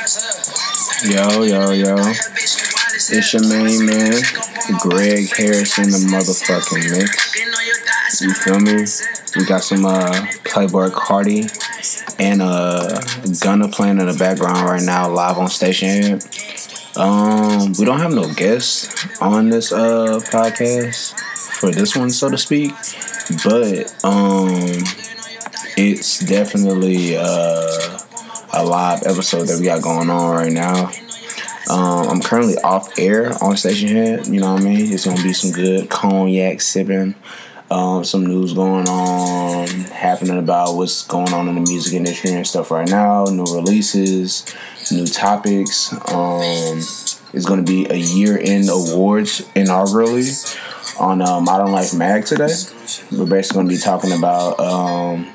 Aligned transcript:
Yo, 0.00 1.42
yo, 1.42 1.72
yo. 1.72 1.94
It's 3.12 3.34
your 3.34 3.46
main 3.46 3.84
man, 3.84 4.22
Greg 4.80 5.28
Harrison, 5.36 5.90
the 5.90 5.98
motherfucking 6.10 6.90
mix. 6.90 8.22
You 8.22 8.32
feel 8.32 8.60
me? 8.60 8.86
We 9.36 9.44
got 9.46 9.62
some 9.62 9.84
uh, 9.84 10.10
Playboi 10.44 10.90
Carti 10.92 11.50
and 12.18 12.40
uh, 12.40 12.98
Gunna 13.40 13.68
playing 13.68 14.00
in 14.00 14.06
the 14.06 14.16
background 14.18 14.66
right 14.66 14.82
now, 14.82 15.10
live 15.10 15.36
on 15.36 15.48
Stationhead. 15.48 16.24
Um, 16.96 17.74
we 17.78 17.84
don't 17.84 18.00
have 18.00 18.14
no 18.14 18.32
guests 18.32 19.20
on 19.20 19.50
this 19.50 19.70
uh 19.70 20.18
podcast 20.30 21.12
for 21.60 21.70
this 21.70 21.94
one, 21.94 22.08
so 22.08 22.30
to 22.30 22.38
speak, 22.38 22.72
but 23.44 23.94
um, 24.02 24.82
it's 25.76 26.20
definitely 26.20 27.18
uh 27.18 27.98
a 28.52 28.64
live 28.64 29.02
episode 29.06 29.46
that 29.46 29.58
we 29.58 29.66
got 29.66 29.82
going 29.82 30.10
on 30.10 30.36
right 30.36 30.52
now. 30.52 30.90
Um, 31.68 32.08
I'm 32.08 32.20
currently 32.20 32.56
off 32.58 32.98
air 32.98 33.28
on 33.42 33.54
Stationhead. 33.54 34.32
You 34.32 34.40
know 34.40 34.54
what 34.54 34.62
I 34.62 34.64
mean? 34.64 34.92
It's 34.92 35.04
gonna 35.04 35.22
be 35.22 35.32
some 35.32 35.52
good 35.52 35.88
cognac 35.88 36.60
sipping. 36.60 37.14
Um, 37.70 38.02
some 38.02 38.26
news 38.26 38.52
going 38.52 38.88
on, 38.88 39.68
happening 39.68 40.38
about 40.38 40.74
what's 40.74 41.06
going 41.06 41.32
on 41.32 41.48
in 41.48 41.54
the 41.54 41.60
music 41.60 41.94
industry 41.94 42.32
and 42.32 42.44
stuff 42.44 42.72
right 42.72 42.88
now. 42.88 43.26
New 43.26 43.44
releases, 43.44 44.52
new 44.90 45.06
topics. 45.06 45.92
Um, 46.12 46.78
it's 47.32 47.46
to 47.46 47.62
be 47.62 47.86
a 47.88 47.94
year 47.94 48.36
end 48.42 48.68
awards 48.68 49.42
inaugurally 49.54 50.58
on 50.98 51.22
uh, 51.22 51.40
Modern 51.40 51.70
Life 51.70 51.94
Mag 51.94 52.24
today. 52.24 52.52
We're 53.12 53.26
basically 53.26 53.62
to 53.62 53.68
be 53.68 53.78
talking 53.78 54.12
about 54.12 54.58
um, 54.58 55.28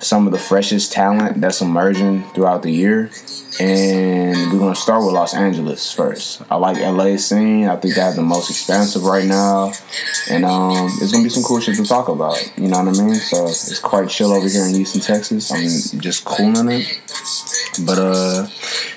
some 0.00 0.26
of 0.26 0.32
the 0.32 0.38
freshest 0.38 0.92
talent 0.92 1.40
that's 1.40 1.60
emerging 1.60 2.22
throughout 2.30 2.62
the 2.62 2.70
year. 2.70 3.10
And 3.60 4.52
we're 4.52 4.60
gonna 4.60 4.76
start 4.76 5.04
with 5.04 5.14
Los 5.14 5.34
Angeles 5.34 5.92
first. 5.92 6.42
I 6.48 6.56
like 6.56 6.78
LA 6.78 7.16
scene. 7.16 7.66
I 7.66 7.74
think 7.76 7.96
they 7.96 8.00
have 8.00 8.14
the 8.14 8.22
most 8.22 8.50
expansive 8.50 9.04
right 9.04 9.24
now. 9.24 9.72
And 10.30 10.44
um 10.44 10.86
it's 11.00 11.10
gonna 11.10 11.24
be 11.24 11.30
some 11.30 11.42
cool 11.42 11.58
shit 11.58 11.76
to 11.76 11.84
talk 11.84 12.08
about. 12.08 12.36
You 12.56 12.68
know 12.68 12.84
what 12.84 12.96
I 12.96 13.02
mean? 13.02 13.14
So 13.16 13.46
it's 13.46 13.80
quite 13.80 14.08
chill 14.08 14.32
over 14.32 14.48
here 14.48 14.64
in 14.66 14.74
Houston, 14.74 15.00
Texas. 15.00 15.50
I'm 15.50 16.00
just 16.00 16.24
cooling 16.24 16.70
it. 16.70 17.00
But 17.84 17.98
uh 17.98 18.46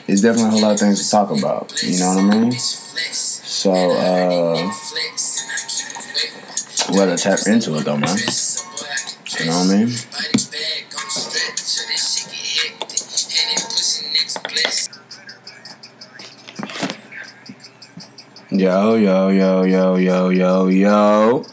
it's 0.08 0.22
definitely 0.22 0.50
a 0.50 0.52
whole 0.52 0.62
lot 0.62 0.74
of 0.74 0.80
things 0.80 1.04
to 1.04 1.10
talk 1.10 1.32
about. 1.32 1.74
You 1.82 2.00
know 2.00 2.16
what 2.16 2.36
I 2.36 2.40
mean? 2.40 2.52
So 2.52 3.72
uh 3.72 4.72
let 6.94 7.10
us 7.10 7.24
tap 7.24 7.40
into 7.48 7.76
it 7.78 7.86
though, 7.86 7.98
man. 7.98 8.18
You 9.40 9.46
know 9.46 9.60
what 9.60 9.72
I 9.72 9.86
mean? 9.86 9.90
Yo, 18.54 18.96
yo, 18.96 19.30
yo, 19.30 19.64
yo, 19.64 19.96
yo, 19.96 20.28
yo, 20.28 20.68
yo. 20.68 21.46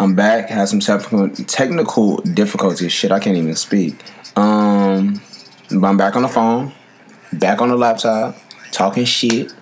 I'm 0.00 0.14
back. 0.14 0.48
Had 0.48 0.66
some 0.66 0.80
technical 0.80 2.16
difficulties. 2.16 2.92
Shit, 2.92 3.12
I 3.12 3.18
can't 3.18 3.36
even 3.36 3.54
speak. 3.54 4.02
Um, 4.34 5.20
but 5.70 5.86
I'm 5.86 5.98
back 5.98 6.16
on 6.16 6.22
the 6.22 6.28
phone, 6.28 6.72
back 7.34 7.60
on 7.60 7.68
the 7.68 7.76
laptop, 7.76 8.38
talking 8.72 9.04
shit. 9.04 9.52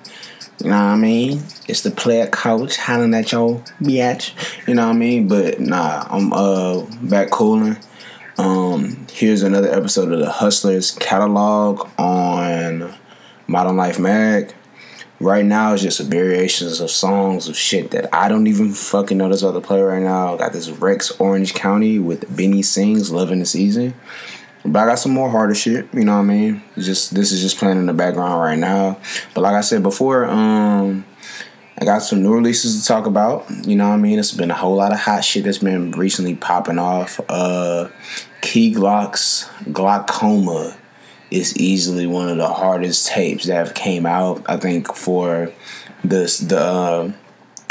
You 0.62 0.70
know 0.70 0.76
what 0.76 0.92
I 0.92 0.94
mean? 0.94 1.42
It's 1.66 1.80
the 1.80 1.90
player 1.90 2.28
coach 2.28 2.76
hollering 2.76 3.14
at 3.14 3.32
your 3.32 3.56
bitch. 3.80 4.32
You 4.68 4.74
know 4.74 4.86
what 4.86 4.94
I 4.94 4.98
mean? 4.98 5.26
But 5.26 5.58
nah, 5.58 6.06
I'm 6.08 6.32
uh 6.32 6.82
back 7.02 7.30
cooling. 7.30 7.76
Um, 8.38 9.08
here's 9.10 9.42
another 9.42 9.74
episode 9.74 10.12
of 10.12 10.20
the 10.20 10.30
Hustlers 10.30 10.92
catalog 10.92 11.88
on 11.98 12.94
Modern 13.48 13.76
Life 13.76 13.98
Mag. 13.98 14.54
Right 15.18 15.44
now, 15.44 15.72
it's 15.72 15.82
just 15.82 16.00
variations 16.00 16.80
of 16.80 16.90
songs 16.90 17.48
of 17.48 17.56
shit 17.56 17.92
that 17.92 18.14
I 18.14 18.28
don't 18.28 18.46
even 18.46 18.72
fucking 18.72 19.16
know 19.16 19.30
this 19.30 19.42
other 19.42 19.62
play 19.62 19.80
right 19.80 20.02
now. 20.02 20.36
Got 20.36 20.52
this 20.52 20.68
Rex 20.68 21.10
Orange 21.18 21.54
County 21.54 21.98
with 21.98 22.36
Benny 22.36 22.62
Sings, 22.62 23.10
Loving 23.10 23.38
the 23.38 23.46
Season. 23.46 23.94
But 24.64 24.80
I 24.80 24.86
got 24.86 24.98
some 24.98 25.12
more 25.12 25.30
harder 25.30 25.54
shit, 25.54 25.88
you 25.94 26.04
know 26.04 26.16
what 26.16 26.24
I 26.24 26.24
mean? 26.24 26.62
Just 26.76 27.14
this 27.14 27.32
is 27.32 27.40
just 27.40 27.56
playing 27.56 27.78
in 27.78 27.86
the 27.86 27.94
background 27.94 28.40
right 28.40 28.58
now. 28.58 28.98
But 29.32 29.42
like 29.42 29.54
I 29.54 29.60
said 29.60 29.82
before, 29.82 30.26
um, 30.26 31.04
I 31.78 31.84
got 31.84 32.00
some 32.00 32.22
new 32.22 32.34
releases 32.34 32.80
to 32.80 32.86
talk 32.86 33.06
about. 33.06 33.46
You 33.66 33.76
know 33.76 33.88
what 33.88 33.94
I 33.94 33.98
mean? 33.98 34.18
It's 34.18 34.32
been 34.32 34.50
a 34.50 34.54
whole 34.54 34.74
lot 34.74 34.92
of 34.92 34.98
hot 34.98 35.24
shit 35.24 35.44
that's 35.44 35.58
been 35.58 35.92
recently 35.92 36.34
popping 36.34 36.78
off. 36.78 37.20
Uh 37.28 37.88
Key 38.40 38.72
Glock's 38.74 39.48
Glockoma 39.64 40.76
is 41.30 41.56
easily 41.56 42.06
one 42.06 42.28
of 42.28 42.36
the 42.36 42.48
hardest 42.48 43.08
tapes 43.08 43.46
that 43.46 43.54
have 43.54 43.74
came 43.74 44.06
out. 44.06 44.42
I 44.46 44.56
think 44.56 44.94
for 44.94 45.52
this 46.04 46.38
the 46.38 46.60
uh, 46.60 47.12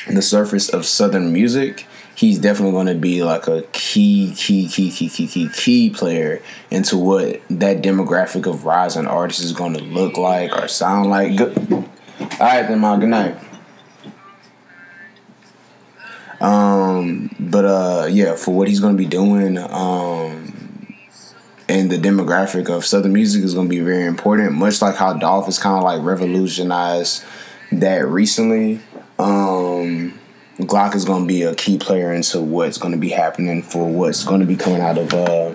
the 0.07 0.21
surface 0.21 0.69
of 0.69 0.85
southern 0.85 1.33
music, 1.33 1.87
he's 2.15 2.39
definitely 2.39 2.73
going 2.73 2.87
to 2.87 2.95
be 2.95 3.23
like 3.23 3.47
a 3.47 3.63
key, 3.71 4.33
key, 4.35 4.67
key, 4.67 4.91
key, 4.91 5.09
key, 5.09 5.27
key, 5.27 5.49
key 5.49 5.89
player 5.89 6.41
into 6.71 6.97
what 6.97 7.41
that 7.49 7.81
demographic 7.81 8.47
of 8.47 8.65
rising 8.65 9.07
artists 9.07 9.43
is 9.43 9.51
going 9.51 9.73
to 9.73 9.83
look 9.83 10.17
like 10.17 10.55
or 10.55 10.67
sound 10.67 11.09
like. 11.09 11.35
Good. 11.37 11.57
All 11.67 12.27
right, 12.39 12.63
then, 12.63 12.81
man. 12.81 12.99
Good 12.99 13.09
night. 13.09 13.37
Um, 16.41 17.33
but 17.39 17.65
uh, 17.65 18.07
yeah, 18.09 18.35
for 18.35 18.53
what 18.53 18.67
he's 18.67 18.79
going 18.79 18.93
to 18.95 18.97
be 18.97 19.07
doing, 19.07 19.57
um, 19.57 20.24
and 21.85 22.03
the 22.03 22.09
demographic 22.09 22.67
of 22.67 22.83
Southern 22.83 23.13
music 23.13 23.43
is 23.43 23.53
going 23.53 23.67
to 23.67 23.69
be 23.69 23.79
very 23.79 24.05
important. 24.05 24.53
Much 24.53 24.81
like 24.81 24.95
how 24.95 25.13
Dolph 25.13 25.45
has 25.45 25.59
kind 25.59 25.77
of 25.77 25.83
like 25.83 26.01
revolutionized 26.01 27.23
that 27.71 28.07
recently. 28.07 28.79
Um, 29.19 30.19
Glock 30.57 30.95
is 30.95 31.05
going 31.05 31.23
to 31.23 31.27
be 31.27 31.43
a 31.43 31.53
key 31.53 31.77
player 31.77 32.11
into 32.11 32.41
what's 32.41 32.79
going 32.79 32.93
to 32.93 32.99
be 32.99 33.09
happening 33.09 33.61
for 33.61 33.87
what's 33.87 34.23
going 34.23 34.39
to 34.39 34.47
be 34.47 34.55
coming 34.55 34.81
out 34.81 34.97
of 34.97 35.13
uh, 35.13 35.53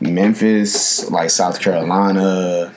Memphis, 0.00 1.08
like 1.10 1.30
South 1.30 1.60
Carolina, 1.60 2.74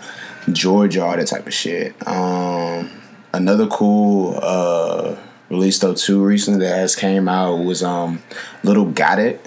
Georgia, 0.52 1.04
all 1.04 1.18
that 1.18 1.26
type 1.26 1.48
of 1.48 1.54
shit. 1.54 1.96
Um, 2.08 2.92
another 3.34 3.66
cool 3.66 4.38
uh, 4.40 5.16
release 5.50 5.80
though 5.80 5.96
too 5.96 6.24
recently 6.24 6.60
that 6.68 6.76
has 6.76 6.96
came 6.96 7.28
out 7.28 7.56
was 7.56 7.82
um, 7.82 8.22
Lil 8.64 8.86
Gotit 8.92 9.40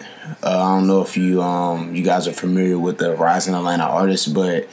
uh, 0.42 0.62
I 0.62 0.76
don't 0.76 0.86
know 0.86 1.02
if 1.02 1.16
you 1.16 1.42
um 1.42 1.94
you 1.94 2.02
guys 2.02 2.26
are 2.28 2.32
familiar 2.32 2.78
with 2.78 2.98
the 2.98 3.14
rising 3.14 3.54
Atlanta 3.54 3.84
artist, 3.84 4.34
but 4.34 4.68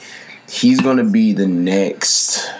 he's 0.48 0.80
gonna 0.80 1.04
be 1.04 1.32
the 1.32 1.46
next. 1.46 2.50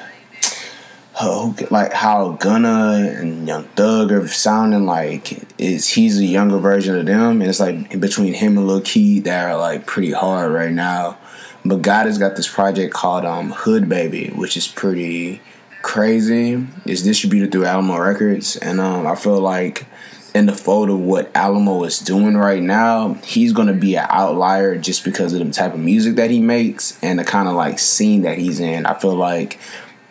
Uh, 1.20 1.52
like 1.72 1.92
how 1.92 2.30
Gunna 2.34 3.12
and 3.18 3.48
Young 3.48 3.64
Thug 3.64 4.12
are 4.12 4.28
sounding 4.28 4.86
like 4.86 5.42
is 5.58 5.88
he's 5.88 6.16
a 6.18 6.24
younger 6.24 6.58
version 6.58 6.96
of 6.96 7.06
them, 7.06 7.40
and 7.40 7.50
it's 7.50 7.58
like 7.58 7.98
between 7.98 8.34
him 8.34 8.56
and 8.56 8.68
Lil 8.68 8.82
Keed 8.82 9.24
that 9.24 9.50
are 9.50 9.58
like 9.58 9.84
pretty 9.84 10.12
hard 10.12 10.52
right 10.52 10.72
now. 10.72 11.18
But 11.64 11.82
God 11.82 12.06
has 12.06 12.18
got 12.18 12.36
this 12.36 12.46
project 12.46 12.94
called 12.94 13.24
um 13.24 13.50
Hood 13.50 13.88
Baby, 13.88 14.28
which 14.28 14.56
is 14.56 14.68
pretty 14.68 15.40
crazy. 15.82 16.64
It's 16.84 17.02
distributed 17.02 17.50
through 17.50 17.64
Alamo 17.64 17.98
Records, 17.98 18.56
and 18.56 18.80
um 18.80 19.06
I 19.06 19.16
feel 19.16 19.40
like 19.40 19.86
in 20.38 20.46
the 20.46 20.54
fold 20.54 20.88
of 20.88 21.00
what 21.00 21.28
Alamo 21.34 21.82
is 21.82 21.98
doing 21.98 22.36
right 22.36 22.62
now, 22.62 23.14
he's 23.24 23.52
gonna 23.52 23.72
be 23.72 23.96
an 23.96 24.06
outlier 24.08 24.78
just 24.78 25.04
because 25.04 25.32
of 25.32 25.44
the 25.44 25.52
type 25.52 25.74
of 25.74 25.80
music 25.80 26.14
that 26.14 26.30
he 26.30 26.38
makes 26.38 26.96
and 27.02 27.18
the 27.18 27.24
kind 27.24 27.48
of 27.48 27.54
like 27.54 27.80
scene 27.80 28.22
that 28.22 28.38
he's 28.38 28.60
in. 28.60 28.86
I 28.86 28.94
feel 28.94 29.16
like 29.16 29.58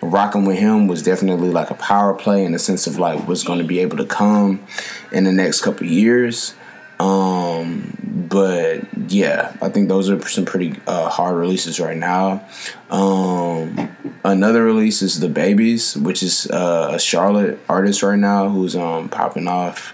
rocking 0.01 0.45
with 0.45 0.59
him 0.59 0.87
was 0.87 1.01
definitely 1.01 1.49
like 1.49 1.69
a 1.71 1.75
power 1.75 2.13
play 2.13 2.43
in 2.43 2.51
the 2.51 2.59
sense 2.59 2.87
of 2.87 2.99
like 2.99 3.25
what's 3.25 3.45
gonna 3.45 3.63
be 3.63 3.79
able 3.79 3.95
to 3.97 4.05
come 4.05 4.65
in 5.13 5.23
the 5.23 5.31
next 5.31 5.61
couple 5.61 5.87
years. 5.87 6.53
Um, 6.99 8.25
but 8.29 8.81
yeah, 9.09 9.55
I 9.61 9.69
think 9.69 9.87
those 9.87 10.09
are 10.09 10.19
some 10.27 10.43
pretty 10.43 10.75
uh, 10.87 11.07
hard 11.07 11.37
releases 11.37 11.79
right 11.79 11.95
now. 11.95 12.45
Um, 12.89 13.95
another 14.25 14.65
release 14.65 15.01
is 15.01 15.21
DaBaby's, 15.21 15.95
which 15.95 16.21
is 16.21 16.47
uh, 16.51 16.91
a 16.95 16.99
Charlotte 16.99 17.59
artist 17.69 18.03
right 18.03 18.19
now 18.19 18.49
who's 18.49 18.75
um 18.75 19.07
popping 19.07 19.47
off 19.47 19.93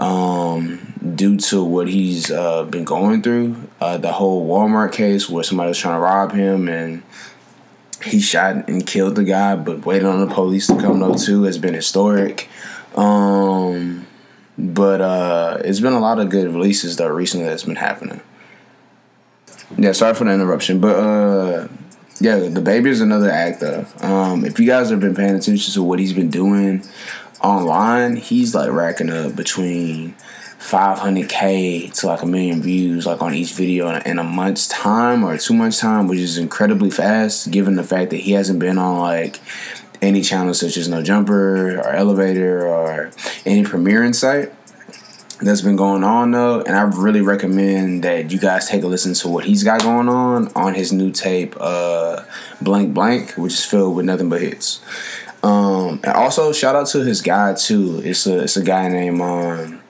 um, 0.00 0.94
due 1.14 1.36
to 1.36 1.62
what 1.62 1.88
he's 1.88 2.30
uh, 2.30 2.64
been 2.64 2.84
going 2.84 3.22
through. 3.22 3.56
Uh, 3.80 3.98
the 3.98 4.12
whole 4.12 4.48
Walmart 4.48 4.92
case 4.92 5.28
where 5.28 5.44
somebody 5.44 5.68
was 5.68 5.78
trying 5.78 5.96
to 5.96 6.00
rob 6.00 6.32
him 6.32 6.68
and 6.68 7.02
he 8.04 8.20
shot 8.20 8.68
and 8.68 8.86
killed 8.86 9.14
the 9.14 9.24
guy, 9.24 9.56
but 9.56 9.84
waiting 9.84 10.08
on 10.08 10.26
the 10.26 10.34
police 10.34 10.66
to 10.68 10.76
come 10.76 11.00
though 11.00 11.14
too 11.14 11.42
has 11.42 11.58
been 11.58 11.74
historic. 11.74 12.48
Um, 12.96 14.06
but 14.58 15.00
uh, 15.00 15.58
it's 15.64 15.80
been 15.80 15.92
a 15.92 16.00
lot 16.00 16.18
of 16.18 16.30
good 16.30 16.48
releases 16.48 16.96
though 16.96 17.08
recently 17.08 17.46
that's 17.46 17.64
been 17.64 17.76
happening. 17.76 18.22
Yeah, 19.78 19.92
sorry 19.92 20.14
for 20.14 20.24
the 20.24 20.32
interruption, 20.32 20.80
but 20.80 20.96
uh, 20.96 21.68
yeah, 22.20 22.48
baby 22.48 22.90
is 22.90 23.00
another 23.00 23.30
actor. 23.30 23.86
Um, 24.00 24.44
if 24.44 24.58
you 24.58 24.66
guys 24.66 24.90
have 24.90 25.00
been 25.00 25.14
paying 25.14 25.36
attention 25.36 25.72
to 25.74 25.82
what 25.82 25.98
he's 25.98 26.12
been 26.12 26.30
doing 26.30 26.82
online, 27.42 28.16
he's 28.16 28.54
like 28.54 28.70
racking 28.70 29.10
up 29.10 29.36
between 29.36 30.14
500k 30.60 31.92
to 31.94 32.06
like 32.06 32.20
a 32.20 32.26
million 32.26 32.60
views 32.60 33.06
like 33.06 33.22
on 33.22 33.32
each 33.32 33.54
video 33.54 33.88
in 33.88 34.18
a, 34.18 34.22
month's 34.22 34.68
time 34.68 35.24
or 35.24 35.38
two 35.38 35.54
months 35.54 35.80
time 35.80 36.06
which 36.06 36.18
is 36.18 36.36
incredibly 36.36 36.90
fast 36.90 37.50
given 37.50 37.76
the 37.76 37.82
fact 37.82 38.10
that 38.10 38.18
he 38.18 38.32
hasn't 38.32 38.58
been 38.58 38.76
on 38.76 38.98
like 38.98 39.40
any 40.02 40.20
channels 40.20 40.60
such 40.60 40.76
as 40.76 40.86
no 40.86 41.02
jumper 41.02 41.78
or 41.78 41.88
elevator 41.94 42.66
or 42.66 43.10
any 43.46 43.62
premiering 43.62 44.14
site 44.14 44.52
that's 45.42 45.62
been 45.62 45.76
going 45.76 46.04
on 46.04 46.32
though. 46.32 46.60
And 46.60 46.76
i 46.76 46.82
really 46.82 47.22
recommend 47.22 48.04
that 48.04 48.30
you 48.30 48.38
guys 48.38 48.68
take 48.68 48.82
a 48.82 48.86
listen 48.86 49.14
to 49.14 49.28
what 49.28 49.44
he's 49.44 49.64
got 49.64 49.80
going 49.82 50.08
on 50.08 50.48
on 50.54 50.74
his 50.74 50.92
new 50.92 51.10
tape 51.10 51.56
uh 51.58 52.22
blank 52.60 52.92
blank 52.92 53.32
which 53.32 53.54
is 53.54 53.64
filled 53.64 53.96
with 53.96 54.04
nothing 54.04 54.28
but 54.28 54.40
hits 54.40 54.80
um 55.42 56.00
and 56.04 56.14
also 56.14 56.52
shout 56.52 56.76
out 56.76 56.86
to 56.86 57.02
his 57.02 57.22
guy 57.22 57.54
too 57.54 58.00
it's 58.04 58.26
a 58.26 58.40
it's 58.40 58.56
a 58.56 58.62
guy 58.62 58.88
named 58.88 59.20
um 59.20 59.80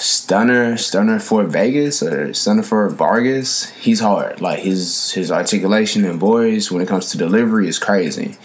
Stunner, 0.00 0.76
Stunna 0.76 1.20
4 1.20 1.44
Vegas 1.44 2.02
or 2.02 2.32
Stunner 2.32 2.62
for 2.62 2.88
Vargas, 2.88 3.68
he's 3.72 4.00
hard. 4.00 4.40
Like 4.40 4.60
his 4.60 5.12
his 5.12 5.30
articulation 5.30 6.06
and 6.06 6.18
voice 6.18 6.70
when 6.70 6.80
it 6.80 6.88
comes 6.88 7.10
to 7.10 7.18
delivery 7.18 7.68
is 7.68 7.78
crazy. 7.78 8.38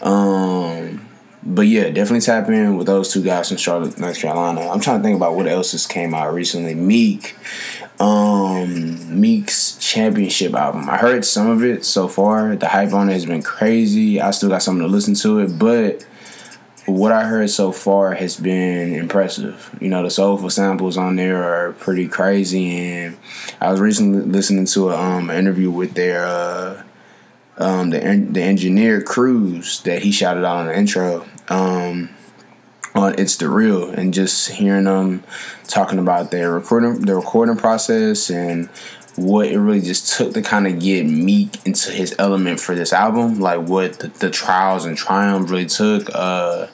Um, 0.00 1.06
but 1.42 1.66
yeah, 1.66 1.90
definitely 1.90 2.20
tap 2.20 2.48
in 2.48 2.78
with 2.78 2.86
those 2.86 3.12
two 3.12 3.22
guys 3.22 3.48
from 3.48 3.58
Charlotte, 3.58 3.98
North 3.98 4.18
Carolina. 4.18 4.62
I'm 4.62 4.80
trying 4.80 5.00
to 5.00 5.02
think 5.02 5.16
about 5.16 5.34
what 5.34 5.46
else 5.46 5.72
has 5.72 5.86
came 5.86 6.14
out 6.14 6.32
recently. 6.32 6.74
Meek, 6.74 7.36
um, 8.02 9.20
Meek's 9.20 9.76
championship 9.78 10.54
album. 10.54 10.90
I 10.90 10.96
heard 10.96 11.24
some 11.24 11.48
of 11.48 11.62
it 11.62 11.84
so 11.84 12.08
far. 12.08 12.56
The 12.56 12.68
hype 12.68 12.92
on 12.92 13.08
it 13.08 13.12
has 13.12 13.26
been 13.26 13.42
crazy. 13.42 14.20
I 14.20 14.32
still 14.32 14.48
got 14.48 14.62
something 14.62 14.82
to 14.82 14.88
listen 14.90 15.14
to 15.14 15.38
it, 15.38 15.56
but 15.56 16.04
what 16.86 17.12
I 17.12 17.22
heard 17.22 17.48
so 17.50 17.70
far 17.70 18.12
has 18.14 18.36
been 18.36 18.92
impressive. 18.92 19.70
You 19.80 19.88
know, 19.88 20.02
the 20.02 20.10
soulful 20.10 20.50
samples 20.50 20.96
on 20.96 21.14
there 21.14 21.44
are 21.44 21.74
pretty 21.74 22.08
crazy, 22.08 22.76
and 22.76 23.16
I 23.60 23.70
was 23.70 23.78
recently 23.78 24.22
listening 24.22 24.66
to 24.66 24.90
a, 24.90 24.96
um, 24.98 25.30
an 25.30 25.38
interview 25.38 25.70
with 25.70 25.94
their 25.94 26.26
uh, 26.26 26.82
um, 27.56 27.90
the 27.90 28.00
the 28.00 28.42
engineer 28.42 29.00
Cruz 29.00 29.80
that 29.82 30.02
he 30.02 30.10
shouted 30.10 30.44
out 30.44 30.56
on 30.56 30.66
the 30.66 30.76
intro. 30.76 31.24
Um, 31.48 32.10
on 32.94 33.18
it's 33.18 33.36
the 33.36 33.48
real, 33.48 33.90
and 33.90 34.12
just 34.12 34.50
hearing 34.50 34.84
them 34.84 35.24
talking 35.66 35.98
about 35.98 36.30
their 36.30 36.52
recording 36.52 37.00
the 37.00 37.14
recording 37.14 37.56
process 37.56 38.30
and 38.30 38.68
what 39.16 39.46
it 39.46 39.58
really 39.58 39.80
just 39.80 40.16
took 40.16 40.32
to 40.34 40.42
kind 40.42 40.66
of 40.66 40.78
get 40.78 41.04
Meek 41.04 41.64
into 41.66 41.90
his 41.90 42.14
element 42.18 42.60
for 42.60 42.74
this 42.74 42.92
album, 42.92 43.40
like 43.40 43.60
what 43.60 43.98
the, 43.98 44.08
the 44.08 44.30
trials 44.30 44.84
and 44.84 44.96
triumphs 44.96 45.50
really 45.50 45.66
took, 45.66 46.08
uh, 46.14 46.66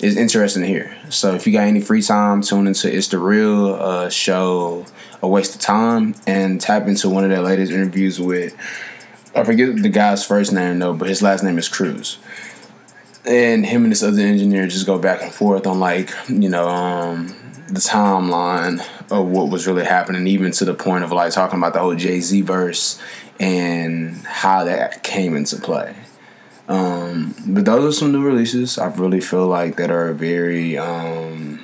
is 0.00 0.16
interesting 0.16 0.62
to 0.62 0.68
hear. 0.68 0.96
So 1.08 1.34
if 1.34 1.46
you 1.46 1.52
got 1.52 1.62
any 1.62 1.80
free 1.80 2.02
time, 2.02 2.42
tune 2.42 2.66
into 2.66 2.92
It's 2.92 3.08
the 3.08 3.18
Real 3.18 3.74
uh, 3.74 4.08
show, 4.08 4.86
A 5.22 5.28
Waste 5.28 5.54
of 5.54 5.60
Time, 5.60 6.14
and 6.26 6.60
tap 6.60 6.86
into 6.88 7.08
one 7.08 7.24
of 7.24 7.30
their 7.30 7.42
latest 7.42 7.72
interviews 7.72 8.20
with, 8.20 8.56
I 9.34 9.44
forget 9.44 9.76
the 9.76 9.88
guy's 9.88 10.26
first 10.26 10.52
name 10.52 10.80
though, 10.80 10.94
but 10.94 11.08
his 11.08 11.22
last 11.22 11.44
name 11.44 11.58
is 11.58 11.68
Cruz. 11.68 12.18
And 13.26 13.66
him 13.66 13.82
and 13.82 13.92
this 13.92 14.02
other 14.02 14.22
engineer 14.22 14.66
just 14.66 14.86
go 14.86 14.98
back 14.98 15.22
and 15.22 15.32
forth 15.32 15.66
on 15.66 15.80
like, 15.80 16.14
you 16.28 16.48
know, 16.48 16.68
um, 16.68 17.26
the 17.66 17.80
timeline 17.80 18.80
of 19.10 19.26
what 19.26 19.50
was 19.50 19.66
really 19.66 19.84
happening, 19.84 20.26
even 20.26 20.52
to 20.52 20.64
the 20.64 20.74
point 20.74 21.04
of 21.04 21.12
like 21.12 21.32
talking 21.32 21.58
about 21.58 21.74
the 21.74 21.80
whole 21.80 21.94
Jay 21.94 22.20
Z 22.20 22.40
verse 22.42 23.00
and 23.38 24.16
how 24.24 24.64
that 24.64 25.02
came 25.02 25.36
into 25.36 25.56
play. 25.56 25.94
Um, 26.68 27.34
but 27.46 27.64
those 27.64 27.84
are 27.84 27.98
some 27.98 28.12
new 28.12 28.22
releases. 28.22 28.78
I 28.78 28.86
really 28.86 29.20
feel 29.20 29.46
like 29.46 29.76
that 29.76 29.90
are 29.90 30.12
very 30.12 30.76
um, 30.76 31.60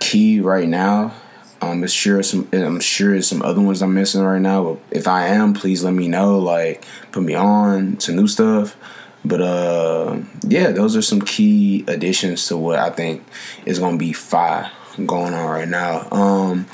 key 0.00 0.40
right 0.40 0.68
now. 0.68 1.14
Um, 1.62 1.84
it's 1.84 1.92
sure 1.92 2.22
some. 2.22 2.48
I'm 2.52 2.80
sure 2.80 3.20
some 3.20 3.42
other 3.42 3.60
ones 3.60 3.82
I'm 3.82 3.92
missing 3.92 4.22
right 4.22 4.40
now. 4.40 4.64
But 4.64 4.96
if 4.96 5.06
I 5.06 5.26
am, 5.26 5.52
please 5.52 5.84
let 5.84 5.92
me 5.92 6.08
know. 6.08 6.38
Like, 6.38 6.84
put 7.12 7.22
me 7.22 7.34
on 7.34 7.96
to 7.98 8.12
new 8.12 8.26
stuff. 8.26 8.76
But 9.24 9.40
uh, 9.40 10.18
yeah, 10.46 10.70
those 10.70 10.96
are 10.96 11.02
some 11.02 11.20
key 11.20 11.84
additions 11.86 12.46
to 12.48 12.56
what 12.56 12.78
I 12.78 12.90
think 12.90 13.22
is 13.66 13.78
gonna 13.78 13.96
be 13.96 14.12
fire 14.12 14.70
going 15.06 15.34
on 15.34 15.46
right 15.46 15.68
now. 15.68 16.08
Um, 16.10 16.66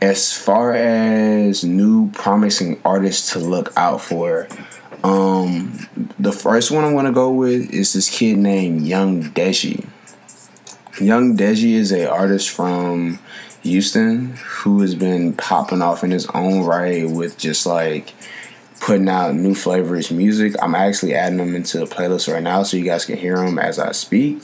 as 0.00 0.32
far 0.32 0.74
as 0.74 1.64
new 1.64 2.10
promising 2.12 2.80
artists 2.84 3.32
to 3.32 3.40
look 3.40 3.72
out 3.76 4.00
for, 4.00 4.48
um, 5.02 5.88
the 6.18 6.32
first 6.32 6.70
one 6.70 6.84
I 6.84 6.92
want 6.92 7.06
to 7.06 7.12
go 7.12 7.32
with 7.32 7.70
is 7.72 7.92
this 7.92 8.08
kid 8.08 8.38
named 8.38 8.86
Young 8.86 9.22
Deji. 9.22 9.86
Young 11.00 11.36
Deji 11.36 11.74
is 11.74 11.92
a 11.92 12.10
artist 12.10 12.50
from 12.50 13.18
Houston 13.62 14.36
who 14.36 14.80
has 14.80 14.94
been 14.94 15.32
popping 15.34 15.82
off 15.82 16.02
in 16.02 16.10
his 16.10 16.26
own 16.28 16.64
right 16.64 17.08
with 17.08 17.38
just 17.38 17.66
like 17.66 18.14
putting 18.80 19.08
out 19.08 19.34
new 19.34 19.54
flavors 19.54 20.10
music. 20.10 20.54
I'm 20.60 20.74
actually 20.74 21.14
adding 21.14 21.38
them 21.38 21.54
into 21.54 21.78
the 21.78 21.86
playlist 21.86 22.32
right 22.32 22.42
now 22.42 22.62
so 22.62 22.76
you 22.76 22.84
guys 22.84 23.04
can 23.04 23.16
hear 23.16 23.36
them 23.36 23.58
as 23.58 23.78
I 23.78 23.92
speak. 23.92 24.42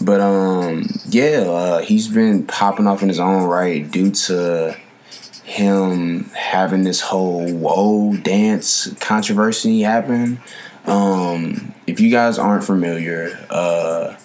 But 0.00 0.20
um, 0.20 0.88
yeah, 1.06 1.44
uh, 1.48 1.78
he's 1.80 2.08
been 2.08 2.46
popping 2.46 2.86
off 2.86 3.02
in 3.02 3.08
his 3.08 3.20
own 3.20 3.44
right 3.44 3.88
due 3.90 4.10
to 4.10 4.76
him 5.44 6.24
having 6.34 6.84
this 6.84 7.00
whole 7.00 7.50
whoa 7.52 8.16
dance 8.16 8.92
controversy 9.00 9.80
happen. 9.80 10.40
Um, 10.86 11.74
if 11.86 12.00
you 12.00 12.10
guys 12.10 12.38
aren't 12.38 12.64
familiar, 12.64 13.46
uh, 13.50 14.16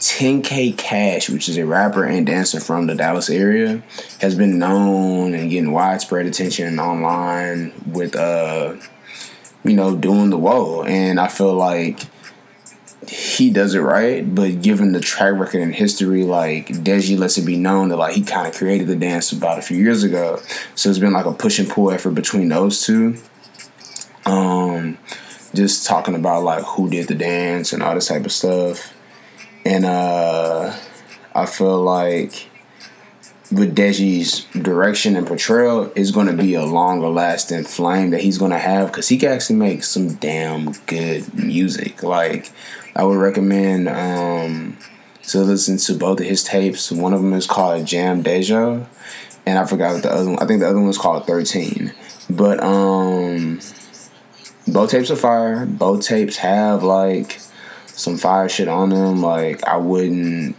10K 0.00 0.76
Cash, 0.76 1.30
which 1.30 1.48
is 1.48 1.56
a 1.56 1.66
rapper 1.66 2.04
and 2.04 2.26
dancer 2.26 2.60
from 2.60 2.86
the 2.86 2.94
Dallas 2.94 3.30
area, 3.30 3.82
has 4.20 4.34
been 4.34 4.58
known 4.58 5.34
and 5.34 5.50
getting 5.50 5.72
widespread 5.72 6.26
attention 6.26 6.78
online 6.78 7.72
with 7.86 8.14
uh 8.14 8.74
you 9.64 9.74
know 9.74 9.96
doing 9.96 10.30
the 10.30 10.38
whoa. 10.38 10.82
And 10.84 11.18
I 11.18 11.28
feel 11.28 11.54
like 11.54 12.00
he 13.08 13.50
does 13.50 13.74
it 13.74 13.80
right, 13.80 14.34
but 14.34 14.62
given 14.62 14.92
the 14.92 15.00
track 15.00 15.34
record 15.34 15.60
and 15.60 15.74
history, 15.74 16.22
like 16.22 16.68
Deji 16.68 17.18
lets 17.18 17.38
it 17.38 17.44
be 17.44 17.56
known 17.56 17.88
that 17.88 17.96
like 17.96 18.14
he 18.14 18.22
kind 18.22 18.46
of 18.46 18.54
created 18.54 18.86
the 18.86 18.96
dance 18.96 19.32
about 19.32 19.58
a 19.58 19.62
few 19.62 19.76
years 19.76 20.02
ago. 20.02 20.40
So 20.74 20.90
it's 20.90 20.98
been 20.98 21.12
like 21.12 21.26
a 21.26 21.32
push 21.32 21.58
and 21.58 21.68
pull 21.68 21.90
effort 21.90 22.12
between 22.12 22.48
those 22.48 22.84
two. 22.84 23.16
Um, 24.26 24.98
just 25.54 25.86
talking 25.86 26.14
about 26.14 26.44
like 26.44 26.64
who 26.64 26.88
did 26.88 27.08
the 27.08 27.14
dance 27.14 27.72
and 27.72 27.82
all 27.82 27.94
this 27.94 28.08
type 28.08 28.24
of 28.24 28.32
stuff, 28.32 28.93
and 29.64 29.84
uh, 29.84 30.76
I 31.34 31.46
feel 31.46 31.82
like 31.82 32.48
with 33.50 33.74
Deji's 33.74 34.44
direction 34.60 35.16
and 35.16 35.26
portrayal 35.26 35.92
is 35.94 36.10
going 36.10 36.26
to 36.26 36.32
be 36.32 36.54
a 36.54 36.64
longer 36.64 37.08
lasting 37.08 37.64
flame 37.64 38.10
that 38.10 38.20
he's 38.20 38.38
going 38.38 38.50
to 38.50 38.58
have 38.58 38.88
because 38.88 39.08
he 39.08 39.18
can 39.18 39.30
actually 39.30 39.56
make 39.56 39.84
some 39.84 40.14
damn 40.14 40.72
good 40.86 41.32
music. 41.34 42.02
Like 42.02 42.50
I 42.96 43.04
would 43.04 43.18
recommend 43.18 43.88
um, 43.88 44.76
to 45.28 45.40
listen 45.40 45.76
to 45.78 45.94
both 45.94 46.20
of 46.20 46.26
his 46.26 46.42
tapes. 46.42 46.90
One 46.90 47.12
of 47.12 47.22
them 47.22 47.32
is 47.32 47.46
called 47.46 47.86
Jam 47.86 48.22
Deja, 48.22 48.86
and 49.46 49.58
I 49.58 49.66
forgot 49.66 49.94
what 49.94 50.02
the 50.02 50.12
other 50.12 50.30
one. 50.30 50.38
I 50.38 50.46
think 50.46 50.60
the 50.60 50.68
other 50.68 50.78
one 50.78 50.88
was 50.88 50.98
called 50.98 51.26
Thirteen. 51.26 51.92
But 52.30 52.62
um, 52.62 53.60
both 54.66 54.90
tapes 54.90 55.10
are 55.10 55.16
fire. 55.16 55.66
Both 55.66 56.06
tapes 56.06 56.38
have 56.38 56.82
like 56.82 57.38
some 57.96 58.16
fire 58.16 58.48
shit 58.48 58.68
on 58.68 58.90
them. 58.90 59.22
Like 59.22 59.64
I 59.64 59.76
wouldn't, 59.76 60.56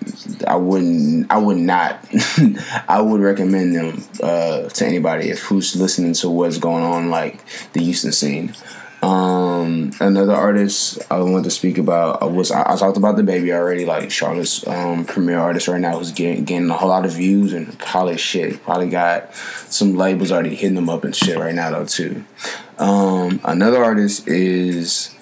I 0.48 0.56
wouldn't, 0.56 1.32
I 1.32 1.38
would 1.38 1.58
not, 1.58 2.06
I 2.88 3.02
would 3.02 3.22
recommend 3.22 3.76
them 3.76 4.04
uh, 4.22 4.70
to 4.70 4.86
anybody 4.86 5.30
if 5.30 5.40
who's 5.40 5.76
listening 5.76 6.14
to 6.16 6.30
what's 6.30 6.58
going 6.58 6.84
on 6.84 7.10
like 7.10 7.40
the 7.74 7.82
Houston 7.82 8.12
scene. 8.12 8.54
Um, 9.06 9.92
another 10.00 10.34
artist 10.34 11.00
I 11.12 11.20
want 11.20 11.44
to 11.44 11.52
speak 11.52 11.78
about 11.78 12.32
was 12.32 12.50
I, 12.50 12.74
I, 12.74 12.76
talked 12.76 12.98
about 12.98 13.16
DaBaby 13.16 13.54
already, 13.54 13.86
like 13.86 14.10
Charlotte's 14.10 14.66
um, 14.66 15.06
premier 15.06 15.38
artist 15.38 15.68
right 15.68 15.80
now 15.80 16.00
who's 16.00 16.12
getting 16.12 16.44
getting 16.44 16.70
a 16.72 16.74
whole 16.74 16.90
lot 16.90 17.06
of 17.06 17.12
views 17.12 17.54
and 17.54 17.78
probably 17.78 18.18
shit 18.18 18.64
probably 18.64 18.90
got 18.90 19.36
some 19.36 19.96
labels 19.96 20.32
already 20.32 20.56
hitting 20.56 20.76
them 20.76 20.90
up 20.90 21.04
and 21.04 21.16
shit 21.16 21.38
right 21.38 21.54
now 21.54 21.70
though 21.70 21.86
too. 21.86 22.26
Um, 22.80 23.40
another 23.44 23.84
artist 23.84 24.28
is 24.28 25.15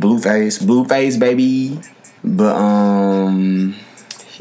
Blueface, 0.00 0.62
Blueface 0.62 1.18
baby, 1.18 1.80
but 2.24 2.54
um, 2.54 3.74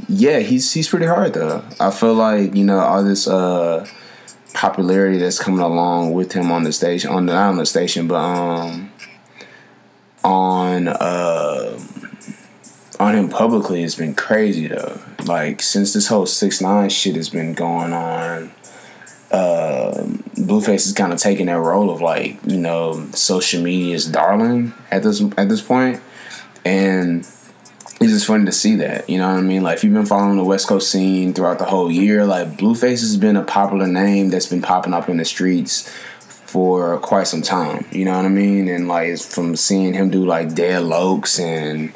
yeah, 0.07 0.39
he's 0.39 0.71
he's 0.73 0.87
pretty 0.87 1.05
hard 1.05 1.33
though. 1.33 1.63
I 1.79 1.91
feel 1.91 2.13
like 2.13 2.55
you 2.55 2.63
know 2.63 2.79
all 2.79 3.03
this 3.03 3.27
uh 3.27 3.85
popularity 4.53 5.17
that's 5.17 5.39
coming 5.39 5.59
along 5.59 6.13
with 6.13 6.31
him 6.31 6.51
on 6.51 6.63
the 6.63 6.71
station 6.71 7.11
on 7.11 7.27
the 7.27 7.33
not 7.33 7.49
on 7.49 7.57
the 7.57 7.65
station 7.65 8.07
but 8.07 8.15
um 8.15 8.91
on 10.23 10.87
uh 10.87 11.79
on 12.99 13.15
him 13.15 13.29
publicly 13.29 13.83
has 13.83 13.95
been 13.95 14.15
crazy 14.15 14.67
though 14.67 14.99
like 15.25 15.61
since 15.61 15.93
this 15.93 16.07
whole 16.07 16.25
six 16.25 16.59
nine 16.59 16.89
shit 16.89 17.15
has 17.15 17.29
been 17.29 17.53
going 17.53 17.93
on 17.93 18.51
uh 19.31 20.03
blueface 20.35 20.85
is 20.85 20.93
kind 20.93 21.11
of 21.11 21.19
taking 21.19 21.47
that 21.47 21.59
role 21.59 21.89
of 21.89 22.01
like 22.01 22.37
you 22.45 22.57
know 22.57 23.05
social 23.11 23.61
media's 23.61 24.05
darling 24.05 24.73
at 24.89 25.03
this 25.03 25.21
at 25.37 25.49
this 25.49 25.61
point 25.61 26.01
and 26.63 27.27
it's 27.99 28.11
just 28.11 28.27
funny 28.27 28.45
to 28.45 28.51
see 28.51 28.75
that. 28.75 29.09
You 29.09 29.17
know 29.17 29.27
what 29.27 29.39
I 29.39 29.41
mean? 29.41 29.63
Like 29.63 29.77
if 29.77 29.83
you've 29.83 29.93
been 29.93 30.05
following 30.05 30.37
the 30.37 30.43
West 30.43 30.67
Coast 30.67 30.91
scene 30.91 31.33
throughout 31.33 31.57
the 31.57 31.65
whole 31.65 31.91
year, 31.91 32.25
like 32.25 32.57
Blueface 32.57 33.01
has 33.01 33.17
been 33.17 33.35
a 33.35 33.43
popular 33.43 33.87
name 33.87 34.29
that's 34.29 34.45
been 34.45 34.61
popping 34.61 34.93
up 34.93 35.09
in 35.09 35.17
the 35.17 35.25
streets 35.25 35.89
for 36.19 36.99
quite 36.99 37.27
some 37.27 37.41
time. 37.41 37.85
You 37.91 38.05
know 38.05 38.15
what 38.15 38.25
I 38.25 38.29
mean? 38.29 38.67
And 38.67 38.87
like 38.87 39.17
from 39.19 39.55
seeing 39.55 39.93
him 39.93 40.09
do 40.11 40.25
like 40.25 40.53
Dead 40.53 40.83
Locs 40.83 41.39
and 41.39 41.91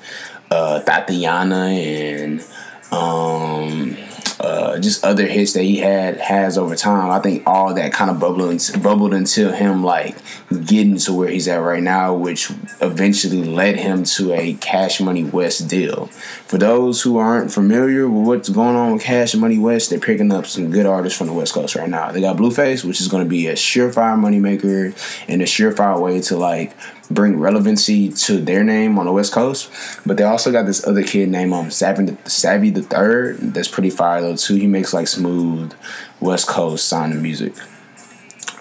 uh, 0.49 0.81
Thotiana 0.85 1.71
and 1.71 2.45
um 2.91 3.95
uh, 4.41 4.79
just 4.79 5.03
other 5.03 5.27
hits 5.27 5.53
that 5.53 5.61
he 5.61 5.77
had 5.77 6.17
has 6.17 6.57
over 6.57 6.75
time. 6.75 7.11
I 7.11 7.19
think 7.19 7.43
all 7.45 7.73
that 7.75 7.93
kind 7.93 8.09
of 8.09 8.19
bubbled 8.19 8.59
bubbled 8.81 9.13
until 9.13 9.51
him 9.51 9.83
like 9.83 10.17
getting 10.65 10.97
to 10.97 11.13
where 11.13 11.29
he's 11.29 11.47
at 11.47 11.57
right 11.57 11.83
now, 11.83 12.15
which 12.15 12.49
eventually 12.81 13.43
led 13.43 13.75
him 13.75 14.03
to 14.03 14.33
a 14.33 14.55
Cash 14.55 14.99
Money 14.99 15.23
West 15.23 15.67
deal. 15.67 16.07
For 16.47 16.57
those 16.57 17.03
who 17.03 17.17
aren't 17.17 17.51
familiar 17.51 18.09
with 18.09 18.27
what's 18.27 18.49
going 18.49 18.75
on 18.75 18.93
with 18.93 19.03
Cash 19.03 19.35
Money 19.35 19.59
West, 19.59 19.91
they're 19.91 19.99
picking 19.99 20.31
up 20.31 20.47
some 20.47 20.71
good 20.71 20.87
artists 20.87 21.17
from 21.17 21.27
the 21.27 21.33
West 21.33 21.53
Coast 21.53 21.75
right 21.75 21.89
now. 21.89 22.11
They 22.11 22.21
got 22.21 22.37
Blueface, 22.37 22.83
which 22.83 22.99
is 22.99 23.07
going 23.07 23.23
to 23.23 23.29
be 23.29 23.47
a 23.47 23.53
surefire 23.53 24.17
moneymaker 24.17 24.95
and 25.27 25.41
a 25.43 25.45
surefire 25.45 26.01
way 26.01 26.19
to 26.21 26.37
like 26.37 26.73
bring 27.13 27.39
relevancy 27.39 28.09
to 28.09 28.39
their 28.39 28.63
name 28.63 28.97
on 28.97 29.05
the 29.05 29.11
West 29.11 29.31
Coast. 29.31 29.69
But 30.05 30.17
they 30.17 30.23
also 30.23 30.51
got 30.51 30.65
this 30.65 30.85
other 30.87 31.03
kid 31.03 31.29
named 31.29 31.53
um 31.53 31.71
Savvy 31.71 32.17
Savvy 32.25 32.69
the 32.69 32.81
Third. 32.81 33.37
That's 33.53 33.67
pretty 33.67 33.89
fire 33.89 34.21
though 34.21 34.35
too. 34.35 34.55
He 34.55 34.67
makes 34.67 34.93
like 34.93 35.07
smooth 35.07 35.73
West 36.19 36.47
Coast 36.47 36.87
sounding 36.87 37.21
music. 37.21 37.53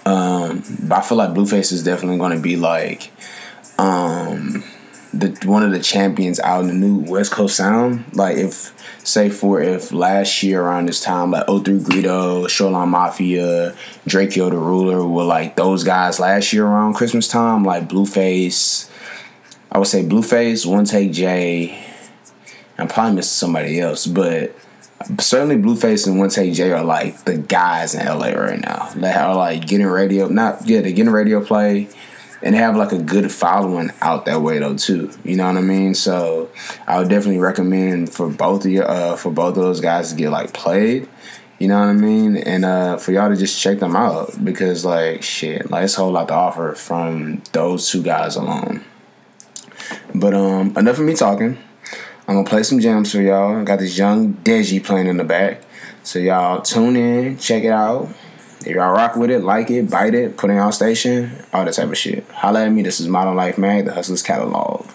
Um, 0.06 0.62
but 0.82 0.98
I 0.98 1.00
feel 1.02 1.18
like 1.18 1.30
Blueface 1.30 1.72
is 1.72 1.84
definitely 1.84 2.18
going 2.18 2.36
to 2.36 2.42
be 2.42 2.56
like 2.56 3.10
um 3.78 4.19
one 5.44 5.62
of 5.62 5.70
the 5.70 5.80
champions 5.80 6.38
out 6.40 6.62
in 6.62 6.68
the 6.68 6.74
new 6.74 6.98
West 6.98 7.32
Coast 7.32 7.56
sound. 7.56 8.04
Like 8.14 8.36
if 8.36 8.74
say 9.04 9.30
for 9.30 9.60
if 9.60 9.92
last 9.92 10.42
year 10.42 10.62
around 10.62 10.86
this 10.86 11.02
time, 11.02 11.30
like 11.30 11.46
O3 11.46 11.80
Greedo, 11.80 12.48
Shoreline 12.48 12.90
Mafia, 12.90 13.74
Drakeo 14.06 14.50
the 14.50 14.58
Ruler 14.58 15.06
were 15.06 15.24
like 15.24 15.56
those 15.56 15.84
guys 15.84 16.20
last 16.20 16.52
year 16.52 16.66
around 16.66 16.94
Christmas 16.94 17.28
time, 17.28 17.64
like 17.64 17.88
Blueface. 17.88 18.90
I 19.72 19.78
would 19.78 19.88
say 19.88 20.02
Blueface, 20.02 20.66
One 20.66 20.84
Take 20.84 21.12
J. 21.12 21.86
I'm 22.76 22.88
probably 22.88 23.16
missing 23.16 23.28
somebody 23.30 23.78
else, 23.78 24.06
but 24.06 24.54
certainly 25.18 25.56
Blueface 25.56 26.06
and 26.06 26.18
One 26.18 26.28
Take 26.28 26.54
J 26.54 26.72
are 26.72 26.84
like 26.84 27.24
the 27.24 27.38
guys 27.38 27.94
in 27.94 28.04
LA 28.04 28.30
right 28.30 28.60
now. 28.60 28.90
They 28.96 29.12
are 29.12 29.34
like 29.34 29.66
getting 29.66 29.86
radio, 29.86 30.28
not 30.28 30.66
yeah, 30.66 30.80
they're 30.80 30.92
getting 30.92 31.12
radio 31.12 31.44
play 31.44 31.88
and 32.42 32.54
have 32.54 32.76
like 32.76 32.92
a 32.92 32.98
good 32.98 33.30
following 33.30 33.90
out 34.00 34.24
that 34.24 34.42
way 34.42 34.58
though 34.58 34.76
too. 34.76 35.12
You 35.24 35.36
know 35.36 35.46
what 35.46 35.56
I 35.56 35.60
mean? 35.60 35.94
So 35.94 36.50
I 36.86 36.98
would 36.98 37.08
definitely 37.08 37.40
recommend 37.40 38.12
for 38.12 38.28
both 38.28 38.64
of 38.64 38.70
you, 38.70 38.82
uh, 38.82 39.16
for 39.16 39.30
both 39.30 39.56
of 39.56 39.62
those 39.62 39.80
guys 39.80 40.10
to 40.10 40.16
get 40.16 40.30
like 40.30 40.52
played. 40.52 41.08
You 41.58 41.68
know 41.68 41.78
what 41.78 41.88
I 41.88 41.92
mean? 41.92 42.38
And 42.38 42.64
uh, 42.64 42.96
for 42.96 43.12
y'all 43.12 43.28
to 43.28 43.36
just 43.36 43.60
check 43.60 43.80
them 43.80 43.94
out 43.94 44.42
because 44.42 44.84
like 44.84 45.22
shit, 45.22 45.70
like 45.70 45.84
it's 45.84 45.98
a 45.98 46.00
whole 46.00 46.12
lot 46.12 46.28
to 46.28 46.34
offer 46.34 46.72
from 46.74 47.42
those 47.52 47.90
two 47.90 48.02
guys 48.02 48.36
alone. 48.36 48.82
But 50.14 50.34
um, 50.34 50.76
enough 50.76 50.98
of 50.98 51.04
me 51.04 51.14
talking. 51.14 51.58
I'm 52.26 52.36
gonna 52.36 52.48
play 52.48 52.62
some 52.62 52.78
jams 52.78 53.12
for 53.12 53.20
y'all. 53.20 53.56
I 53.56 53.64
got 53.64 53.80
this 53.80 53.98
young 53.98 54.34
Deji 54.34 54.82
playing 54.84 55.08
in 55.08 55.16
the 55.16 55.24
back. 55.24 55.62
So 56.02 56.18
y'all 56.18 56.62
tune 56.62 56.96
in, 56.96 57.38
check 57.38 57.64
it 57.64 57.72
out. 57.72 58.08
If 58.60 58.74
y'all 58.76 58.92
rock 58.92 59.16
with 59.16 59.30
it, 59.30 59.42
like 59.42 59.70
it, 59.70 59.90
bite 59.90 60.14
it, 60.14 60.36
put 60.36 60.50
it 60.50 60.58
on 60.58 60.70
station, 60.72 61.32
all 61.52 61.64
that 61.64 61.72
type 61.72 61.88
of 61.88 61.96
shit. 61.96 62.28
Holla 62.28 62.66
at 62.66 62.72
me. 62.72 62.82
This 62.82 63.00
is 63.00 63.08
Modern 63.08 63.34
Life 63.34 63.56
Mag, 63.56 63.86
the 63.86 63.94
Hustlers 63.94 64.22
Catalog. 64.22 64.86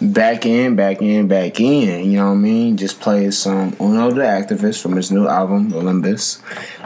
Back 0.00 0.46
in, 0.46 0.76
back 0.76 1.02
in, 1.02 1.26
back 1.26 1.58
in. 1.58 2.10
You 2.10 2.18
know 2.18 2.26
what 2.26 2.32
I 2.32 2.36
mean? 2.36 2.76
Just 2.76 3.00
play 3.00 3.30
some 3.32 3.76
Uno 3.80 4.12
the 4.12 4.20
Activist 4.20 4.80
from 4.80 4.94
his 4.94 5.10
new 5.10 5.26
album, 5.26 5.72
Olympus. 5.72 6.40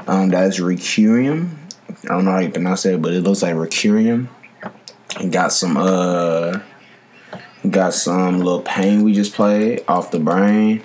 Um, 0.06 0.30
that's 0.30 0.58
Requiem. 0.58 1.58
I 2.04 2.08
don't 2.08 2.25
know 2.25 2.32
how 2.32 2.38
you 2.38 2.50
pronounce 2.50 2.86
it, 2.86 3.02
but 3.02 3.12
it 3.12 3.20
looks 3.20 3.42
like 3.42 3.54
Requiem. 3.54 4.30
Got 5.30 5.52
some 5.52 5.76
uh 5.76 6.60
got 7.68 7.94
some 7.94 8.40
Lil 8.40 8.62
Payne 8.62 9.02
we 9.02 9.12
just 9.12 9.34
played 9.34 9.84
off 9.88 10.10
the 10.10 10.20
brain. 10.20 10.82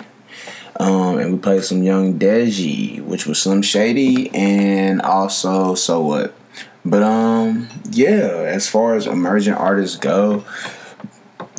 Um, 0.80 1.18
and 1.18 1.32
we 1.32 1.38
played 1.38 1.64
some 1.64 1.82
Young 1.82 2.18
Deji, 2.18 3.02
which 3.04 3.26
was 3.26 3.40
Slim 3.40 3.62
Shady, 3.62 4.34
and 4.34 5.00
also 5.02 5.74
So 5.74 6.02
What. 6.02 6.34
But 6.84 7.02
um, 7.02 7.68
yeah, 7.90 8.44
as 8.46 8.68
far 8.68 8.94
as 8.96 9.06
emerging 9.06 9.54
artists 9.54 9.96
go, 9.96 10.44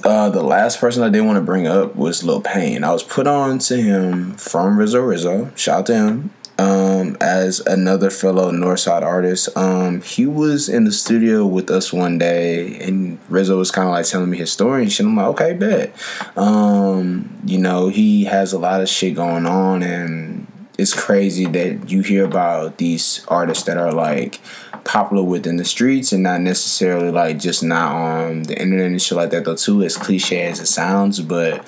uh, 0.03 0.29
the 0.29 0.43
last 0.43 0.81
person 0.81 1.03
I 1.03 1.09
did 1.09 1.21
want 1.21 1.37
to 1.37 1.41
bring 1.41 1.65
up 1.65 1.95
was 1.95 2.23
Lil 2.23 2.41
Payne. 2.41 2.83
I 2.83 2.91
was 2.91 3.03
put 3.03 3.25
on 3.25 3.59
to 3.59 3.77
him 3.77 4.33
from 4.33 4.77
Rizzo 4.77 4.99
Rizzo. 4.99 5.51
Shout 5.55 5.79
out 5.79 5.85
to 5.87 5.95
him 5.95 6.31
um, 6.57 7.17
as 7.19 7.59
another 7.61 8.09
fellow 8.09 8.51
Northside 8.51 9.01
artist. 9.01 9.55
Um, 9.57 10.01
he 10.01 10.25
was 10.25 10.69
in 10.69 10.83
the 10.83 10.91
studio 10.91 11.45
with 11.45 11.71
us 11.71 11.91
one 11.91 12.17
day, 12.17 12.79
and 12.79 13.19
Rizzo 13.29 13.57
was 13.57 13.71
kind 13.71 13.87
of 13.87 13.93
like 13.93 14.05
telling 14.05 14.29
me 14.29 14.37
his 14.37 14.51
story 14.51 14.83
and 14.83 14.91
shit. 14.91 15.05
I'm 15.05 15.15
like, 15.15 15.27
okay, 15.27 15.53
bet. 15.53 15.93
Um, 16.37 17.41
you 17.45 17.57
know, 17.57 17.89
he 17.89 18.25
has 18.25 18.53
a 18.53 18.59
lot 18.59 18.81
of 18.81 18.89
shit 18.89 19.15
going 19.15 19.45
on, 19.45 19.83
and 19.83 20.47
it's 20.77 20.93
crazy 20.93 21.45
that 21.45 21.89
you 21.89 22.01
hear 22.01 22.25
about 22.25 22.77
these 22.77 23.25
artists 23.27 23.63
that 23.65 23.77
are 23.77 23.91
like 23.91 24.39
popular 24.83 25.23
within 25.23 25.57
the 25.57 25.65
streets 25.65 26.11
and 26.11 26.23
not 26.23 26.41
necessarily 26.41 27.09
like 27.09 27.39
just 27.39 27.63
not 27.63 27.93
on 27.93 28.43
the 28.43 28.59
internet 28.61 28.87
and 28.87 29.01
shit 29.01 29.15
like 29.15 29.29
that 29.29 29.45
though 29.45 29.55
too 29.55 29.81
as 29.83 29.95
cliche 29.95 30.45
as 30.45 30.59
it 30.59 30.65
sounds 30.65 31.21
but 31.21 31.65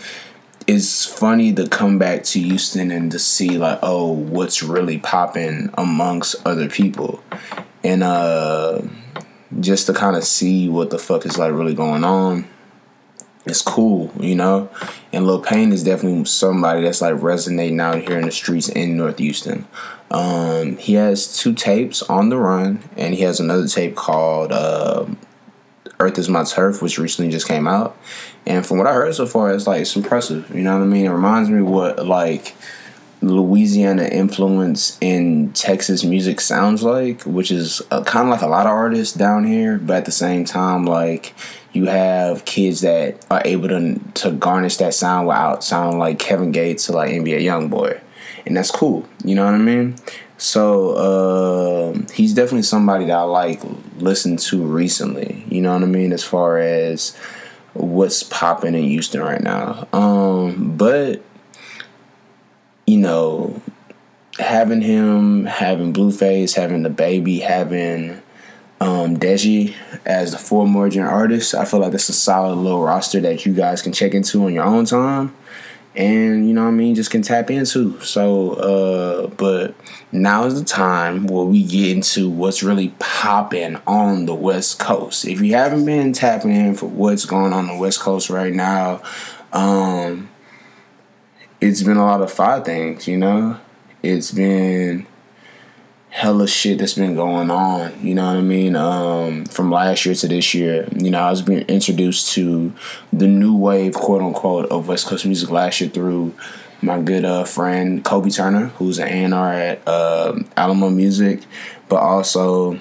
it's 0.68 1.06
funny 1.06 1.54
to 1.54 1.68
come 1.68 2.00
back 2.00 2.24
to 2.24 2.40
Houston 2.40 2.92
and 2.92 3.12
to 3.12 3.20
see 3.20 3.58
like, 3.58 3.80
oh, 3.84 4.12
what's 4.12 4.64
really 4.64 4.98
popping 4.98 5.70
amongst 5.76 6.36
other 6.46 6.70
people, 6.70 7.24
and 7.84 8.04
uh, 8.04 8.82
just 9.60 9.86
to 9.88 9.94
kind 9.94 10.16
of 10.16 10.24
see 10.24 10.68
what 10.68 10.90
the 10.90 10.98
fuck 10.98 11.26
is 11.26 11.38
like 11.38 11.54
really 11.54 11.76
going 11.76 12.04
on. 12.04 12.48
It's 13.46 13.62
cool, 13.62 14.12
you 14.20 14.34
know. 14.34 14.72
And 15.14 15.28
Lil 15.28 15.40
Payne 15.40 15.72
is 15.72 15.84
definitely 15.84 16.26
somebody 16.26 16.82
that's 16.82 17.02
like 17.02 17.22
resonating 17.22 17.80
out 17.80 18.02
here 18.02 18.18
in 18.18 18.26
the 18.26 18.32
streets 18.32 18.70
in 18.70 18.98
North 18.98 19.20
Houston. 19.20 19.68
Um, 20.10 20.78
he 20.78 20.96
has 20.96 21.38
two 21.38 21.54
tapes 21.54 22.02
on 22.04 22.30
the 22.30 22.38
run, 22.38 22.80
and 22.98 23.14
he 23.14 23.22
has 23.22 23.40
another 23.40 23.68
tape 23.68 23.96
called 23.96 24.52
uh, 24.52 25.06
Earth 26.00 26.18
is 26.18 26.28
My 26.28 26.44
Turf, 26.44 26.82
which 26.82 26.98
recently 26.98 27.32
just 27.32 27.48
came 27.48 27.68
out. 27.68 27.96
And 28.48 28.66
from 28.66 28.78
what 28.78 28.88
I 28.88 28.94
heard 28.94 29.16
so 29.16 29.26
far, 29.26 29.54
it's 29.54 29.68
like 29.68 29.82
it's 29.82 29.96
impressive. 29.96 30.54
You 30.54 30.62
know 30.62 30.74
what 30.74 30.84
I 30.84 30.88
mean? 30.88 31.06
It 31.06 31.10
reminds 31.10 31.50
me 31.50 31.62
what 31.62 32.06
like 32.06 32.56
Louisiana 33.22 34.06
influence 34.06 34.98
in 35.02 35.52
Texas 35.54 36.04
music 36.04 36.40
sounds 36.40 36.84
like, 36.84 37.24
which 37.24 37.50
is 37.50 37.82
uh, 37.90 38.04
kind 38.04 38.28
of 38.28 38.32
like 38.32 38.42
a 38.42 38.48
lot 38.48 38.68
of 38.68 38.72
artists 38.72 39.16
down 39.16 39.46
here, 39.46 39.78
but 39.80 39.98
at 39.98 40.06
the 40.06 40.12
same 40.12 40.46
time, 40.46 40.86
like 40.86 41.34
you 41.74 41.86
have 41.86 42.46
kids 42.46 42.82
that 42.82 43.26
are 43.32 43.42
able 43.44 43.68
to 43.70 44.00
to 44.16 44.32
garnish 44.32 44.78
that 44.78 44.94
sound 44.94 45.28
without 45.28 45.64
sounding 45.64 45.98
like 45.98 46.20
Kevin 46.20 46.52
Gates 46.52 46.90
or 46.90 46.94
like 46.94 47.12
NBA 47.12 47.42
YoungBoy, 47.42 48.00
and 48.46 48.56
that's 48.56 48.72
cool. 48.72 49.08
You 49.24 49.36
know 49.36 49.46
what 49.46 49.56
I 49.56 49.60
mean? 49.60 49.96
So 50.38 50.92
uh, 50.92 52.00
he's 52.14 52.34
definitely 52.34 52.64
somebody 52.64 53.06
that 53.06 53.18
I 53.18 53.24
like 53.24 53.62
listened 53.98 54.40
to 54.40 54.62
recently. 54.62 55.46
You 55.50 55.62
know 55.62 55.74
what 55.74 55.82
I 55.84 55.88
mean? 55.88 56.12
As 56.12 56.24
far 56.24 56.60
as 56.60 57.18
what's 57.76 58.24
popping 58.24 58.76
in 58.76 58.84
Houston 58.84 59.22
right 59.22 59.42
now. 59.42 59.88
Um, 59.94 60.76
but 60.78 61.22
you 62.88 62.98
know, 62.98 63.62
having 64.40 64.82
him, 64.82 65.46
having 65.46 65.94
Blueface, 65.94 66.56
having 66.56 66.84
DaBaby, 66.84 67.42
having 67.42 68.22
um, 68.80 69.18
Deji 69.18 69.74
as 70.06 70.32
the 70.32 70.38
four 70.38 70.66
emerging 70.66 71.04
artists, 71.04 71.54
I 71.54 71.66
feel 71.66 71.80
like 71.80 71.92
that's 71.92 72.10
a 72.10 72.14
solid 72.14 72.56
little 72.56 72.84
roster 72.84 73.20
that 73.22 73.46
you 73.46 73.54
guys 73.54 73.82
can 73.82 73.94
check 73.94 74.14
into 74.14 74.44
on 74.46 74.54
your 74.54 74.66
own 74.66 74.86
time 74.86 75.36
and 75.96 76.48
you 76.48 76.54
know 76.54 76.64
what 76.64 76.70
I 76.70 76.72
mean, 76.72 76.96
just 76.96 77.12
can 77.12 77.22
tap 77.22 77.50
into. 77.50 78.00
So, 78.02 78.52
uh, 78.52 79.28
but 79.28 79.76
now 80.12 80.46
is 80.46 80.60
the 80.60 80.66
time 80.66 81.28
where 81.28 81.46
we 81.46 81.64
get 81.64 81.96
into 81.96 82.30
what's 82.30 82.64
really 82.64 82.94
popping 83.00 83.78
on 83.88 84.26
the 84.26 84.36
West 84.36 84.80
Coast. 84.80 85.26
If 85.26 85.42
you 85.42 85.54
haven't 85.54 85.86
been 85.86 86.14
tapping 86.14 86.52
in 86.52 86.76
for 86.76 86.88
what's 86.88 87.26
going 87.26 87.54
on 87.54 87.68
the 87.68 87.78
West 87.78 88.00
Coast 88.00 88.30
right 88.30 88.54
now, 88.54 89.02
um, 89.54 90.30
it's 91.62 91.82
been 91.82 91.98
a 91.98 92.06
lot 92.06 92.22
of 92.22 92.32
fire 92.32 92.62
things, 92.62 93.08
you 93.08 93.18
know. 93.18 93.60
It's 94.04 94.32
been 94.32 95.08
hella 96.16 96.48
shit 96.48 96.78
that's 96.78 96.94
been 96.94 97.14
going 97.14 97.52
on. 97.52 97.92
You 98.02 98.16
know 98.16 98.26
what 98.28 98.38
I 98.38 98.42
mean? 98.42 98.78
Um, 98.78 99.44
from 99.44 99.70
last 99.70 100.06
year 100.06 100.16
to 100.16 100.28
this 100.30 100.54
year, 100.54 100.88
you 100.96 101.12
know, 101.12 101.20
I 101.20 101.30
was 101.30 101.42
being 101.42 101.64
introduced 101.64 102.32
to 102.36 102.74
the 103.12 103.28
new 103.28 103.54
wave, 103.54 103.96
quote 103.96 104.22
unquote, 104.22 104.68
of 104.72 104.88
West 104.88 105.08
Coast 105.08 105.26
music 105.26 105.50
last 105.50 105.82
year 105.82 105.90
through 105.90 106.34
my 106.82 107.02
good 107.02 107.26
uh, 107.26 107.44
friend 107.44 108.02
Kobe 108.06 108.30
Turner, 108.30 108.68
who's 108.78 108.98
an 108.98 109.34
A&R 109.34 109.54
at 109.54 109.86
uh, 109.86 110.40
Alamo 110.56 110.90
Music, 110.90 111.42
but 111.90 111.98
also 111.98 112.80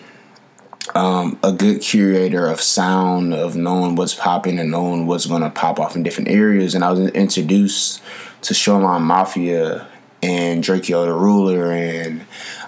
um, 0.95 1.37
a 1.43 1.50
good 1.50 1.81
curator 1.81 2.47
of 2.47 2.61
sound, 2.61 3.35
of 3.35 3.57
knowing 3.57 3.97
what's 3.97 4.14
popping 4.14 4.61
and 4.61 4.71
knowing 4.71 5.09
what's 5.09 5.26
going 5.26 5.43
to 5.43 5.50
pop 5.50 5.81
off 5.81 5.97
in 5.97 6.05
different 6.05 6.29
areas. 6.29 6.76
And 6.76 6.85
I 6.85 6.93
was 6.93 7.11
introduced 7.11 8.00
to 8.43 8.55
Shoreline 8.55 9.03
Mafia 9.03 9.88
and 10.23 10.64
Drakeo 10.64 11.05
the 11.05 11.12
Ruler 11.12 11.73
and 11.73 12.25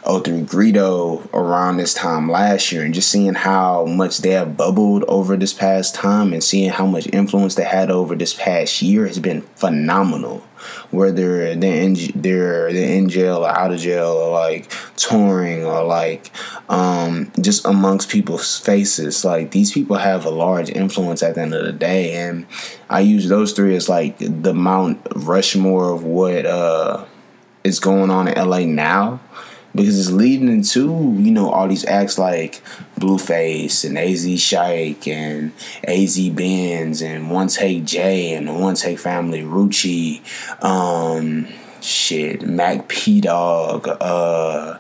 O3 0.07 0.49
Greedo 0.49 1.29
around 1.35 1.79
this 1.79 1.93
time 1.93 2.31
last 2.31 2.71
year 2.71 2.85
and 2.85 2.95
just 2.95 3.11
seeing 3.11 3.35
how 3.35 3.85
much 3.87 4.19
they 4.19 4.31
have 4.31 4.57
bubbled 4.57 5.03
over 5.09 5.37
this 5.37 5.53
past 5.53 5.97
time 5.97 6.33
and 6.33 6.45
seeing 6.45 6.71
how 6.71 6.87
much 6.87 7.09
influence 7.13 7.57
they 7.57 7.65
had 7.65 7.91
over 7.91 8.15
this 8.15 8.33
past 8.33 8.81
year 8.83 9.09
has 9.09 9.19
been 9.19 9.43
phenomenal. 9.57 10.45
Whether 10.93 11.55
they're 11.57 11.81
in, 11.81 11.97
they're, 12.15 12.73
they're 12.73 12.97
in 12.97 13.09
jail 13.09 13.45
or 13.45 13.49
out 13.49 13.73
of 13.73 13.81
jail 13.81 14.07
or 14.07 14.31
like 14.31 14.73
touring 14.97 15.65
or 15.65 15.83
like 15.83 16.31
um, 16.69 17.33
just 17.41 17.67
amongst 17.67 18.09
people's 18.09 18.61
faces. 18.61 19.25
Like 19.25 19.51
these 19.51 19.73
people 19.73 19.97
have 19.97 20.25
a 20.25 20.31
large 20.31 20.71
influence 20.71 21.25
at 21.25 21.35
the 21.35 21.43
end 21.43 21.53
of 21.55 21.65
the 21.65 21.73
day. 21.73 22.13
And 22.13 22.47
I 22.89 23.01
use 23.01 23.29
those 23.29 23.53
three 23.53 23.75
as 23.75 23.89
like 23.89 24.19
the 24.19 24.55
Mount 24.55 25.05
Rushmore 25.17 25.93
of 25.93 26.05
what 26.05 26.47
uh, 26.47 27.05
is 27.65 27.81
going 27.81 28.11
on 28.11 28.29
in 28.29 28.49
LA 28.49 28.61
now 28.61 29.21
because 29.77 30.01
it's 30.01 30.11
leading 30.11 30.49
into 30.49 31.15
you 31.19 31.31
know 31.31 31.51
all 31.51 31.69
these 31.69 31.85
acts 31.85 32.19
like 32.19 32.63
Blueface 32.99 33.85
and 33.85 33.97
AzChike 33.97 35.07
and 35.07 35.53
Az 35.87 36.19
Benz 36.31 37.03
and 37.03 37.31
One 37.31 37.49
Take 37.49 37.85
J 37.85 38.35
and 38.35 38.49
the 38.49 38.55
One 38.55 38.75
Take 38.75 38.99
Family 38.99 39.43
Rucci, 39.43 40.23
um, 40.65 41.47
shit, 41.81 42.43
Mac 42.43 42.89
P 42.89 43.21
Dog, 43.21 43.87
uh, 43.87 44.79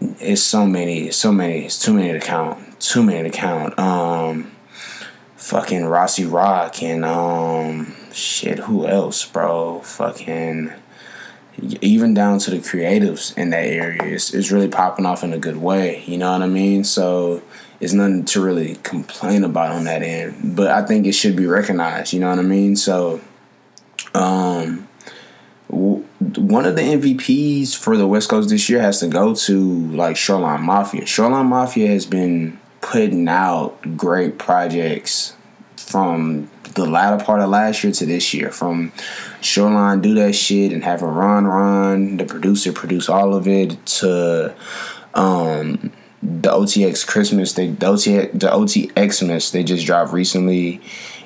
it's 0.00 0.42
so 0.42 0.66
many, 0.66 1.10
so 1.10 1.32
many, 1.32 1.64
it's 1.64 1.82
too 1.82 1.94
many 1.94 2.12
to 2.12 2.20
count, 2.20 2.80
too 2.80 3.02
many 3.02 3.30
to 3.30 3.36
count. 3.36 3.78
Um, 3.78 4.52
fucking 5.36 5.86
Rossi 5.86 6.26
Rock 6.26 6.82
and 6.82 7.04
um, 7.04 7.94
shit, 8.12 8.60
who 8.60 8.86
else, 8.86 9.24
bro? 9.24 9.80
Fucking 9.80 10.72
even 11.80 12.14
down 12.14 12.38
to 12.38 12.50
the 12.50 12.58
creatives 12.58 13.36
in 13.36 13.50
that 13.50 13.66
area 13.66 14.02
it's, 14.02 14.32
it's 14.32 14.50
really 14.50 14.68
popping 14.68 15.06
off 15.06 15.22
in 15.22 15.32
a 15.32 15.38
good 15.38 15.56
way 15.56 16.02
you 16.06 16.16
know 16.16 16.32
what 16.32 16.42
i 16.42 16.46
mean 16.46 16.84
so 16.84 17.42
it's 17.80 17.92
nothing 17.92 18.24
to 18.24 18.40
really 18.40 18.76
complain 18.76 19.44
about 19.44 19.72
on 19.72 19.84
that 19.84 20.02
end 20.02 20.56
but 20.56 20.70
i 20.70 20.84
think 20.84 21.06
it 21.06 21.12
should 21.12 21.36
be 21.36 21.46
recognized 21.46 22.12
you 22.12 22.20
know 22.20 22.30
what 22.30 22.38
i 22.38 22.42
mean 22.42 22.76
so 22.76 23.20
um 24.14 24.86
one 25.68 26.66
of 26.66 26.76
the 26.76 26.82
mvps 26.82 27.76
for 27.76 27.96
the 27.96 28.06
west 28.06 28.28
coast 28.28 28.48
this 28.48 28.68
year 28.68 28.80
has 28.80 29.00
to 29.00 29.08
go 29.08 29.34
to 29.34 29.86
like 29.92 30.16
shoreline 30.16 30.62
mafia 30.62 31.06
shoreline 31.06 31.46
mafia 31.46 31.88
has 31.88 32.06
been 32.06 32.58
putting 32.80 33.28
out 33.28 33.96
great 33.96 34.38
projects 34.38 35.34
from 35.76 36.48
the 36.74 36.86
latter 36.86 37.22
part 37.22 37.40
of 37.40 37.50
last 37.50 37.82
year 37.82 37.92
to 37.92 38.06
this 38.06 38.32
year. 38.32 38.50
From 38.50 38.92
Shoreline 39.40 40.00
do 40.00 40.14
that 40.14 40.34
shit 40.34 40.72
and 40.72 40.84
having 40.84 41.08
Ron 41.08 41.46
Ron, 41.46 42.16
the 42.16 42.24
producer, 42.24 42.72
produce 42.72 43.08
all 43.08 43.34
of 43.34 43.48
it 43.48 43.84
to 43.86 44.54
um, 45.14 45.92
the 46.22 46.50
OTX 46.50 47.06
Christmas, 47.06 47.54
they 47.54 47.68
the 47.68 47.86
OTX 47.86 48.38
the 48.38 49.50
they 49.52 49.64
just 49.64 49.86
dropped 49.86 50.12
recently, 50.12 50.80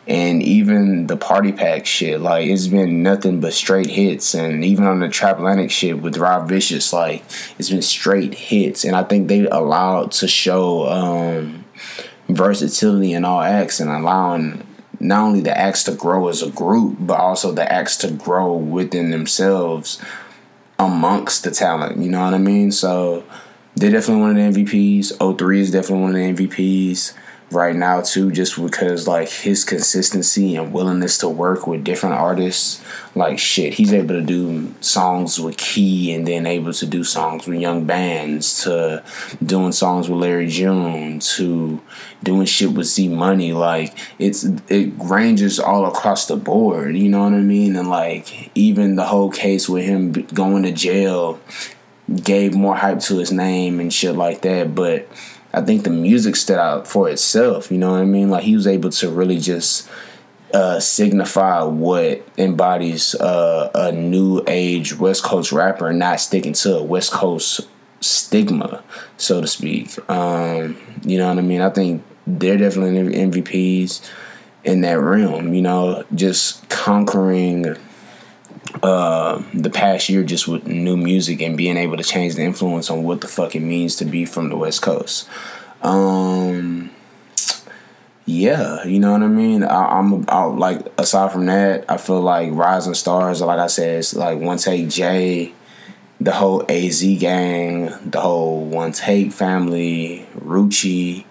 and 0.07 0.43
even 0.43 1.09
the 1.09 1.17
Party 1.17 1.53
Pack 1.53 1.85
shit. 1.87 2.21
Like 2.21 2.47
it's 2.47 2.69
been 2.69 3.03
nothing 3.03 3.41
but 3.41 3.53
straight 3.53 3.91
hits, 3.91 4.35
and 4.35 4.65
even 4.65 4.87
on 4.87 5.01
the 5.01 5.09
Trap 5.09 5.39
Atlantic 5.39 5.71
shit 5.71 6.01
with 6.01 6.17
Rob 6.17 6.49
Vicious, 6.49 6.93
like 6.93 7.25
it's 7.59 7.71
been 7.71 7.83
straight 7.83 8.35
hits, 8.35 8.85
and 8.85 8.95
I 8.95 9.03
think 9.03 9.29
they 9.29 9.47
allowed 9.47 10.13
to 10.13 10.29
show. 10.29 10.89
Um, 10.89 11.65
versatility 12.29 13.13
in 13.13 13.23
all 13.23 13.43
acts 13.43 13.81
and 13.81 13.91
allowing 13.91 14.64
not 15.05 15.27
only 15.27 15.41
the 15.41 15.57
acts 15.57 15.85
to 15.85 15.93
grow 15.93 16.29
as 16.29 16.43
a 16.43 16.51
group, 16.51 16.97
but 16.99 17.19
also 17.19 17.53
the 17.53 17.71
acts 17.71 17.97
to 17.99 18.11
grow 18.11 18.55
within 18.55 19.11
themselves 19.11 20.01
amongst 20.79 21.45
the 21.45 21.51
talent. 21.51 21.99
You 21.99 22.11
know 22.11 22.25
what 22.25 22.33
I 22.33 22.39
mean? 22.39 22.73
So 22.73 23.23
they're 23.77 23.91
definitely 23.91 24.23
one 24.23 24.39
of 24.39 24.55
the 24.55 24.65
MVPs. 24.65 25.13
O3 25.19 25.59
is 25.59 25.71
definitely 25.71 26.03
one 26.03 26.17
of 26.17 26.37
the 26.37 26.47
MVPs 26.47 27.13
right 27.51 27.77
now 27.77 28.01
too 28.01 28.33
just 28.33 28.61
because 28.61 29.07
like 29.07 29.29
his 29.29 29.65
consistency 29.65 30.57
and 30.57 30.73
willingness 30.73 31.19
to 31.19 31.29
work 31.29 31.67
with 31.67 31.85
different 31.85 32.15
artists. 32.15 32.83
Like 33.15 33.39
shit 33.39 33.75
he's 33.75 33.93
able 33.93 34.15
to 34.15 34.23
do 34.23 34.75
songs 34.81 35.39
with 35.39 35.57
key 35.57 36.13
and 36.13 36.27
then 36.27 36.47
able 36.47 36.73
to 36.73 36.87
do 36.87 37.05
songs 37.05 37.47
with 37.47 37.61
young 37.61 37.85
bands 37.85 38.65
to 38.65 39.05
doing 39.45 39.73
songs 39.73 40.09
with 40.09 40.21
larry 40.21 40.49
june 40.49 41.21
to 41.21 41.81
doing 42.23 42.47
shit 42.47 42.73
with 42.73 42.87
z 42.87 43.09
money. 43.09 43.53
Like 43.53 43.97
it's 44.19 44.45
it 44.69 44.93
ranges 44.99 45.61
all 45.61 45.87
across 45.87 46.27
the 46.27 46.37
board 46.37 46.97
you 46.97 47.09
know 47.09 47.25
what 47.25 47.35
i 47.35 47.41
mean? 47.41 47.77
And 47.77 47.89
like 47.89 48.51
even 48.55 48.97
the 48.97 49.05
whole 49.05 49.31
case 49.31 49.69
with 49.69 49.85
him 49.85 50.13
going 50.13 50.65
to 50.65 50.73
jail 50.73 51.41
gave 52.13 52.55
more 52.55 52.77
hype 52.77 53.01
to 53.01 53.19
his 53.19 53.33
name 53.33 53.81
and 53.81 53.93
shit 53.93 54.15
like 54.15 54.43
that. 54.43 54.75
But 54.75 55.09
I 55.55 55.63
think 55.63 55.85
the 55.85 55.91
music 55.91 56.37
stood 56.37 56.59
out 56.59 56.87
for 56.87 57.09
itself. 57.09 57.71
You 57.71 57.79
know 57.79 57.93
what 57.93 58.01
I 58.01 58.05
mean? 58.05 58.31
Like 58.31 58.45
he 58.45 58.55
was 58.55 58.67
able 58.67 58.91
to 58.91 59.11
really 59.11 59.39
just 59.39 59.89
uh, 60.53 60.81
signify 60.81 61.63
what 61.63 62.27
embodies 62.39 63.15
uh, 63.17 63.71
a 63.75 63.93
new 63.93 64.43
age 64.47 64.97
West 64.99 65.23
Coast 65.25 65.53
rapper, 65.53 65.93
not 65.93 66.21
sticking 66.21 66.53
to 66.55 66.79
a 66.79 66.83
West 66.83 67.13
Coast 67.13 67.61
stigma, 68.01 68.83
so 69.17 69.41
to 69.41 69.47
speak. 69.47 69.99
Um, 70.11 70.77
you 71.05 71.19
know 71.19 71.29
what 71.29 71.39
I 71.39 71.43
mean? 71.43 71.61
I 71.61 71.71
think 71.71 72.03
they're 72.27 72.59
definitely 72.59 73.15
MVPs 73.15 74.09
in 74.65 74.81
that 74.83 75.01
realm. 75.01 75.55
You 75.55 75.63
know, 75.63 76.05
just 76.15 76.69
conquering 76.69 77.77
uh, 78.83 79.43
the 79.53 79.71
past 79.71 80.09
year 80.09 80.23
just 80.23 80.49
with 80.49 80.67
new 80.67 80.97
music 80.97 81.41
and 81.41 81.57
being 81.57 81.77
able 81.77 81.97
to 81.97 82.03
change 82.03 82.35
the 82.35 82.43
influence 82.43 82.91
on 82.91 83.03
what 83.03 83.21
the 83.21 83.29
fuck 83.29 83.55
it 83.55 83.61
means 83.61 83.97
to 83.97 84.05
be 84.05 84.25
from 84.25 84.49
the 84.49 84.57
West 84.57 84.83
Coast. 84.83 85.29
Um, 85.83 86.91
yeah, 88.27 88.85
you 88.85 88.99
know 88.99 89.13
what 89.13 89.23
I 89.23 89.29
mean. 89.29 89.63
I, 89.63 89.99
am 89.99 90.23
like 90.59 90.81
aside 90.99 91.33
from 91.33 91.47
that, 91.47 91.85
I 91.89 91.99
feel 91.99 92.21
like 92.21 92.51
Rising 92.53 92.95
Stars, 92.95 93.43
like 93.43 93.59
I 93.59 93.67
said, 93.67 93.99
it's 93.99 94.15
like 94.15 94.39
One 94.39 94.59
Take 94.59 94.89
J, 94.89 95.53
the 96.21 96.33
whole 96.33 96.65
AZ 96.71 97.03
gang, 97.19 97.93
the 98.05 98.21
whole 98.21 98.65
One 98.65 98.93
Take 98.93 99.33
family, 99.33 100.27
Rucci. 100.39 101.27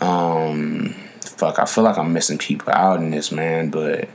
Um, 0.00 0.94
fuck, 1.22 1.58
I 1.58 1.64
feel 1.64 1.84
like 1.84 1.96
I'm 1.96 2.12
missing 2.12 2.38
people 2.38 2.72
out 2.72 3.00
in 3.00 3.10
this 3.10 3.32
man, 3.32 3.70
but 3.70 4.08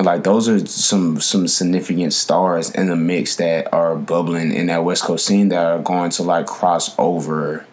like 0.00 0.22
those 0.22 0.48
are 0.48 0.64
some 0.66 1.20
some 1.20 1.48
significant 1.48 2.12
stars 2.12 2.70
in 2.70 2.86
the 2.86 2.96
mix 2.96 3.36
that 3.36 3.72
are 3.72 3.96
bubbling 3.96 4.52
in 4.52 4.66
that 4.66 4.84
West 4.84 5.02
Coast 5.02 5.26
scene 5.26 5.48
that 5.48 5.64
are 5.64 5.80
going 5.80 6.10
to 6.12 6.22
like 6.22 6.46
cross 6.46 6.96
over 6.98 7.66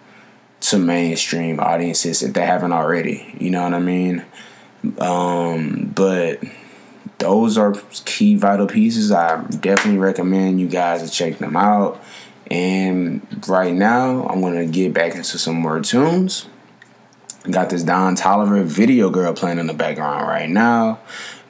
to 0.61 0.79
mainstream 0.79 1.59
audiences 1.59 2.23
if 2.23 2.33
they 2.33 2.45
haven't 2.45 2.71
already. 2.71 3.35
You 3.39 3.51
know 3.51 3.63
what 3.63 3.73
I 3.73 3.79
mean? 3.79 4.25
Um, 4.97 5.91
but 5.93 6.39
those 7.19 7.57
are 7.57 7.75
key 8.05 8.35
vital 8.35 8.67
pieces. 8.67 9.11
I 9.11 9.43
definitely 9.43 9.99
recommend 9.99 10.59
you 10.59 10.67
guys 10.67 11.03
to 11.03 11.15
check 11.15 11.38
them 11.38 11.55
out. 11.55 12.01
And 12.49 13.25
right 13.47 13.73
now, 13.73 14.27
I'm 14.27 14.41
gonna 14.41 14.65
get 14.65 14.93
back 14.93 15.15
into 15.15 15.38
some 15.38 15.55
more 15.55 15.79
tunes. 15.81 16.47
Got 17.49 17.69
this 17.69 17.83
Don 17.83 18.15
Toliver 18.15 18.63
video 18.63 19.11
girl 19.11 19.31
playing 19.33 19.59
in 19.59 19.67
the 19.67 19.73
background 19.73 20.27
right 20.27 20.49
now. 20.49 20.99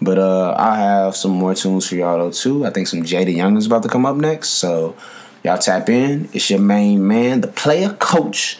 But 0.01 0.19
uh, 0.19 0.55
I 0.57 0.77
have 0.77 1.15
some 1.15 1.31
more 1.31 1.55
tunes 1.55 1.87
for 1.87 1.95
y'all 1.95 2.17
though 2.19 2.31
too. 2.31 2.65
I 2.65 2.69
think 2.69 2.87
some 2.87 3.03
Jada 3.03 3.35
Young 3.35 3.57
is 3.57 3.65
about 3.65 3.83
to 3.83 3.89
come 3.89 4.05
up 4.05 4.15
next. 4.15 4.49
So 4.49 4.95
y'all 5.43 5.57
tap 5.57 5.89
in. 5.89 6.29
It's 6.33 6.49
your 6.49 6.59
main 6.59 7.07
man, 7.07 7.41
the 7.41 7.47
player 7.47 7.93
coach, 7.93 8.59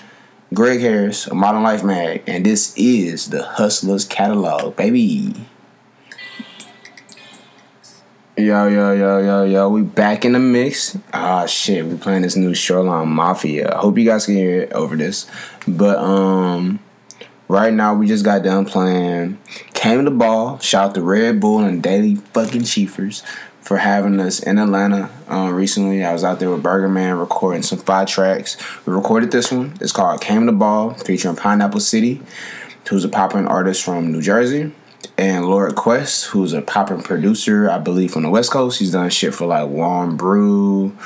Greg 0.53 0.79
Harris 0.79 1.27
of 1.27 1.33
Modern 1.35 1.63
Life 1.63 1.83
Mag, 1.83 2.23
and 2.27 2.45
this 2.45 2.73
is 2.77 3.29
the 3.29 3.43
Hustlers 3.43 4.05
Catalog, 4.05 4.75
baby. 4.75 5.33
Yo, 8.37 8.67
yo, 8.67 8.91
yo, 8.91 9.19
yo, 9.19 9.43
yo, 9.45 9.69
we 9.69 9.81
back 9.81 10.25
in 10.25 10.33
the 10.33 10.39
mix. 10.39 10.97
Ah, 11.13 11.45
shit, 11.45 11.85
we 11.85 11.95
playing 11.95 12.21
this 12.21 12.35
new 12.35 12.53
Shoreline 12.53 13.07
Mafia. 13.07 13.73
I 13.73 13.77
hope 13.77 13.97
you 13.97 14.03
guys 14.03 14.25
can 14.25 14.35
hear 14.35 14.63
it 14.63 14.73
over 14.73 14.97
this. 14.97 15.25
But, 15.65 15.97
um, 15.99 16.79
Right 17.47 17.71
now, 17.71 17.93
we 17.93 18.07
just 18.07 18.25
got 18.25 18.43
done 18.43 18.65
playing 18.65 19.37
Came 19.73 20.03
the 20.03 20.11
Ball. 20.11 20.57
Shout 20.59 20.89
out 20.89 20.95
to 20.95 21.01
Red 21.01 21.39
Bull 21.39 21.59
and 21.59 21.81
Daily 21.81 22.15
fucking 22.15 22.61
Chiefers 22.61 23.23
for 23.61 23.77
having 23.77 24.19
us 24.19 24.39
in 24.41 24.57
Atlanta 24.57 25.11
uh, 25.29 25.51
recently. 25.51 26.03
I 26.03 26.11
was 26.11 26.23
out 26.23 26.39
there 26.39 26.49
with 26.49 26.63
Burger 26.63 26.89
Man 26.89 27.17
recording 27.17 27.61
some 27.61 27.77
five 27.77 28.07
tracks. 28.07 28.57
We 28.87 28.93
recorded 28.93 29.31
this 29.31 29.51
one. 29.51 29.77
It's 29.79 29.91
called 29.91 30.21
Came 30.21 30.47
the 30.47 30.53
Ball, 30.53 30.95
featuring 30.95 31.35
Pineapple 31.35 31.81
City, 31.81 32.21
who's 32.89 33.05
a 33.05 33.09
popping 33.09 33.45
artist 33.45 33.83
from 33.83 34.11
New 34.11 34.23
Jersey, 34.23 34.71
and 35.15 35.45
Lord 35.45 35.75
Quest, 35.75 36.25
who's 36.25 36.53
a 36.53 36.63
popping 36.63 37.03
producer, 37.03 37.69
I 37.69 37.77
believe, 37.77 38.11
from 38.11 38.23
the 38.23 38.31
West 38.31 38.51
Coast. 38.51 38.79
He's 38.79 38.91
done 38.91 39.11
shit 39.11 39.35
for 39.35 39.45
like 39.45 39.69
Warm 39.69 40.17
Brew. 40.17 40.97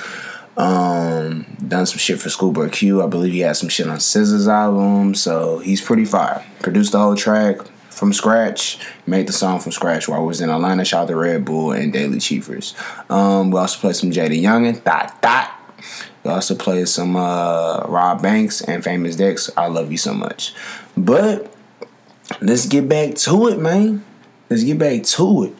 Um, 0.59 1.45
done 1.65 1.85
some 1.85 1.99
shit 1.99 2.19
for 2.19 2.29
Schoolboy 2.29 2.69
Q. 2.69 3.01
I 3.01 3.07
believe 3.07 3.31
he 3.31 3.39
had 3.39 3.55
some 3.55 3.69
shit 3.69 3.87
on 3.87 3.97
SZA's 3.97 4.47
album, 4.47 5.15
so 5.15 5.59
he's 5.59 5.79
pretty 5.81 6.03
fire. 6.03 6.45
Produced 6.61 6.91
the 6.91 6.99
whole 6.99 7.15
track 7.15 7.59
from 7.89 8.11
scratch. 8.11 8.77
Made 9.07 9.27
the 9.27 9.31
song 9.31 9.61
from 9.61 9.71
scratch 9.71 10.09
while 10.09 10.19
I 10.19 10.23
was 10.23 10.41
in 10.41 10.49
Atlanta. 10.49 10.83
Shout 10.83 11.03
out 11.03 11.07
to 11.07 11.15
Red 11.15 11.45
Bull 11.45 11.71
and 11.71 11.93
Daily 11.93 12.17
Chiefers. 12.17 12.75
Um, 13.09 13.51
we 13.51 13.57
also 13.57 13.79
played 13.79 13.95
some 13.95 14.11
JayDaYoungan. 14.11 14.83
Dot 14.83 15.21
dot. 15.21 15.51
We 16.25 16.31
also 16.31 16.55
played 16.55 16.89
some 16.89 17.15
uh, 17.15 17.85
Rob 17.87 18.21
Banks 18.21 18.61
and 18.61 18.83
Famous 18.83 19.15
Dex. 19.15 19.49
I 19.55 19.67
love 19.67 19.93
you 19.93 19.97
so 19.97 20.13
much. 20.13 20.53
But 20.97 21.55
let's 22.41 22.65
get 22.65 22.89
back 22.89 23.15
to 23.15 23.47
it, 23.47 23.59
man. 23.59 24.03
Let's 24.49 24.65
get 24.65 24.77
back 24.77 25.03
to 25.03 25.43
it. 25.45 25.55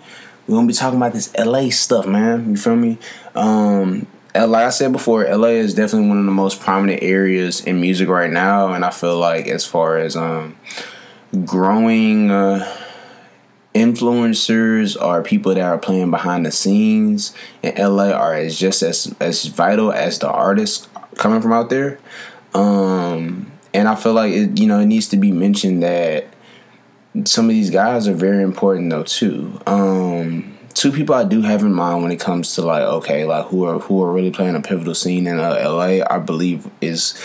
We're 0.46 0.56
gonna 0.56 0.68
be 0.68 0.74
talking 0.74 0.98
about 0.98 1.14
this 1.14 1.34
LA 1.38 1.70
stuff, 1.70 2.06
man. 2.06 2.50
You 2.50 2.58
feel 2.58 2.76
me? 2.76 2.98
Um, 3.34 4.06
like 4.36 4.66
I 4.66 4.70
said 4.70 4.92
before, 4.92 5.24
LA 5.24 5.50
is 5.50 5.74
definitely 5.74 6.08
one 6.08 6.20
of 6.20 6.26
the 6.26 6.32
most 6.32 6.60
prominent 6.60 7.02
areas 7.02 7.62
in 7.62 7.82
music 7.82 8.10
right 8.10 8.32
now, 8.32 8.74
and 8.74 8.86
I 8.86 8.92
feel 8.92 9.18
like 9.18 9.48
as 9.48 9.66
far 9.66 9.98
as 9.98 10.16
um 10.16 10.56
growing 11.46 12.32
uh, 12.32 12.66
influencers 13.74 15.00
or 15.02 15.22
people 15.24 15.54
that 15.54 15.62
are 15.62 15.78
playing 15.78 16.12
behind 16.12 16.46
the 16.46 16.52
scenes 16.52 17.34
in 17.64 17.74
LA 17.76 18.12
are 18.12 18.34
as 18.34 18.58
just 18.58 18.84
as 18.84 19.14
as 19.20 19.46
vital 19.46 19.92
as 19.92 20.20
the 20.20 20.30
artists 20.30 20.88
coming 21.16 21.42
from 21.42 21.54
out 21.54 21.70
there. 21.70 22.00
Um, 22.54 23.52
and 23.74 23.88
I 23.88 23.96
feel 23.96 24.14
like 24.14 24.34
it, 24.34 24.60
you 24.60 24.68
know, 24.68 24.80
it 24.80 24.86
needs 24.86 25.08
to 25.10 25.18
be 25.18 25.32
mentioned 25.32 25.84
that 25.84 26.28
some 27.26 27.46
of 27.46 27.52
these 27.52 27.70
guys 27.70 28.08
are 28.08 28.14
very 28.14 28.44
important 28.44 28.90
though 28.90 29.04
too. 29.04 29.60
Um, 29.66 30.59
two 30.80 30.94
people 30.94 31.14
I 31.14 31.26
do 31.26 31.42
have 31.42 31.62
in 31.62 31.74
mind 31.74 32.04
when 32.04 32.12
it 32.14 32.22
comes 32.22 32.56
to 32.56 32.62
like 32.62 32.84
okay, 32.84 33.26
like 33.26 33.48
who 33.48 33.66
are 33.66 33.80
who 33.80 34.02
are 34.02 34.14
really 34.14 34.32
playing 34.32 34.56
a 34.56 34.62
pivotal 34.62 34.96
scene 34.96 35.28
in 35.28 35.38
uh, 35.38 35.62
LA. 35.62 36.00
I 36.10 36.20
believe 36.20 36.70
is 36.80 37.22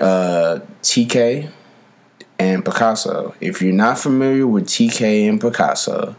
uh, 0.00 0.60
TK 0.80 1.50
and 2.38 2.64
Picasso. 2.64 3.34
If 3.40 3.60
you're 3.60 3.72
not 3.72 3.98
familiar 3.98 4.46
with 4.46 4.66
TK 4.66 5.28
and 5.28 5.40
Picasso, 5.40 6.14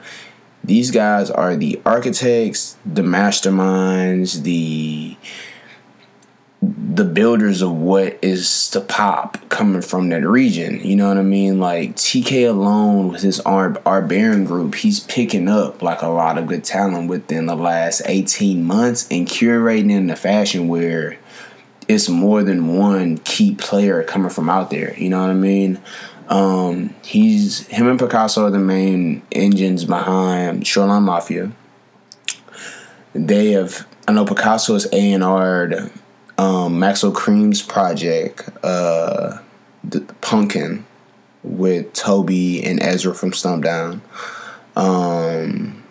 these 0.66 0.92
guys 0.92 1.32
are 1.32 1.56
the 1.56 1.82
architects, 1.86 2.76
the 2.86 3.04
masterminds, 3.04 4.44
the 4.44 5.16
the 6.66 7.04
builders 7.04 7.62
of 7.62 7.72
what 7.72 8.18
is 8.22 8.70
the 8.72 8.82
pop 8.82 9.38
coming 9.50 9.82
from 9.82 10.10
that 10.10 10.26
region. 10.26 10.80
You 10.82 10.96
know 10.96 11.10
what 11.10 11.18
I 11.18 11.24
mean? 11.24 11.60
Like 11.60 11.96
TK 11.96 12.50
alone 12.50 13.10
with 13.10 13.22
his 13.22 13.40
Art 13.42 13.84
Baron 13.84 14.46
group, 14.46 14.76
he's 14.76 15.00
picking 15.00 15.48
up 15.48 15.82
like 15.82 16.02
a 16.02 16.08
lot 16.08 16.38
of 16.38 16.48
good 16.48 16.64
talent 16.64 17.10
within 17.10 17.46
the 17.46 17.56
last 17.56 18.02
18 18.06 18.64
months 18.64 19.08
and 19.12 19.28
curating 19.28 19.92
in 19.92 20.08
the 20.08 20.16
fashion 20.16 20.68
where 20.68 21.18
it's 21.88 22.10
more 22.10 22.44
than 22.44 22.78
one 22.78 23.18
key 23.20 23.56
player 23.56 24.02
coming 24.04 24.32
from 24.32 24.50
out 24.50 24.70
there. 24.70 24.98
You 24.98 25.10
know 25.10 25.22
what 25.22 25.30
I 25.30 25.36
mean? 25.36 25.80
Um, 26.30 26.96
he's 27.04 27.68
him 27.68 27.88
and 27.88 28.00
Picasso 28.00 28.46
are 28.46 28.52
the 28.52 28.58
main 28.58 29.22
engines 29.32 29.86
behind 29.86 30.66
Shoreline 30.66 31.04
Mafia. 31.04 31.52
They 33.14 33.52
have 33.52 33.88
I 34.08 34.12
know 34.12 34.26
Picasso 34.26 34.76
is 34.76 34.88
A 34.92 35.14
and 35.14 35.24
R'd 35.24 35.92
um, 36.38 36.80
Maxo 36.80 37.14
Kream's 37.14 37.62
project, 37.62 38.50
uh, 38.64 39.40
the, 39.84 40.02
Punken, 40.22 40.84
with 41.44 41.94
Toby 41.94 42.64
and 42.64 42.82
Ezra 42.82 43.14
from 43.14 43.32
Stumpdown. 43.32 44.02
Um, 44.76 45.84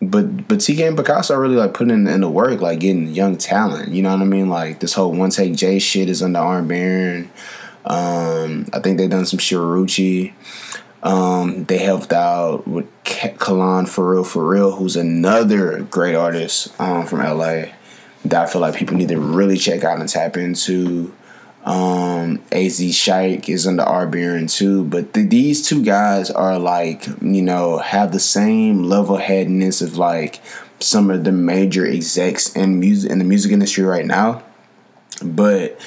but 0.00 0.48
but 0.48 0.58
TK 0.58 0.88
and 0.88 0.96
Picasso 0.96 1.34
are 1.34 1.40
really 1.40 1.56
like 1.56 1.74
putting 1.74 1.94
in, 1.94 2.06
in, 2.06 2.20
the 2.20 2.30
work, 2.30 2.60
like 2.60 2.80
getting 2.80 3.08
young 3.08 3.36
talent. 3.36 3.92
You 3.92 4.02
know 4.02 4.12
what 4.12 4.20
I 4.20 4.26
mean? 4.26 4.48
Like 4.48 4.80
this 4.80 4.92
whole 4.94 5.12
one 5.12 5.30
take 5.30 5.56
J 5.56 5.78
shit 5.78 6.08
is 6.08 6.22
under 6.22 6.38
Art 6.38 6.68
Baron. 6.68 7.30
Um, 7.84 8.66
I 8.72 8.80
think 8.80 8.98
they 8.98 9.08
done 9.08 9.26
some 9.26 9.38
Shiruchi. 9.38 10.32
Um, 11.02 11.64
they 11.64 11.78
helped 11.78 12.12
out 12.12 12.66
with 12.66 12.86
Kalan 13.04 13.86
for 13.86 14.12
real, 14.12 14.24
for 14.24 14.46
real, 14.46 14.72
who's 14.76 14.96
another 14.96 15.82
great 15.82 16.14
artist 16.14 16.72
um, 16.80 17.06
from 17.06 17.18
LA 17.18 17.64
that 18.24 18.42
I 18.42 18.46
feel 18.50 18.60
like 18.60 18.76
people 18.76 18.96
need 18.96 19.08
to 19.08 19.20
really 19.20 19.56
check 19.56 19.84
out 19.84 20.00
and 20.00 20.08
tap 20.08 20.36
into. 20.36 21.14
Um, 21.64 22.42
Az 22.52 22.78
Shike 22.94 23.48
is 23.48 23.66
under 23.66 23.84
Art 23.84 24.10
Baron 24.10 24.48
too, 24.48 24.84
but 24.84 25.14
the, 25.14 25.22
these 25.22 25.66
two 25.66 25.82
guys 25.82 26.30
are 26.30 26.58
like 26.58 27.06
you 27.22 27.40
know 27.40 27.78
have 27.78 28.12
the 28.12 28.20
same 28.20 28.82
level 28.82 29.16
headedness 29.16 29.80
of 29.80 29.96
like 29.96 30.42
some 30.80 31.08
of 31.08 31.24
the 31.24 31.32
major 31.32 31.86
execs 31.86 32.54
in 32.54 32.80
music 32.80 33.10
in 33.10 33.18
the 33.18 33.24
music 33.24 33.50
industry 33.50 33.82
right 33.82 34.04
now, 34.04 34.42
but 35.22 35.80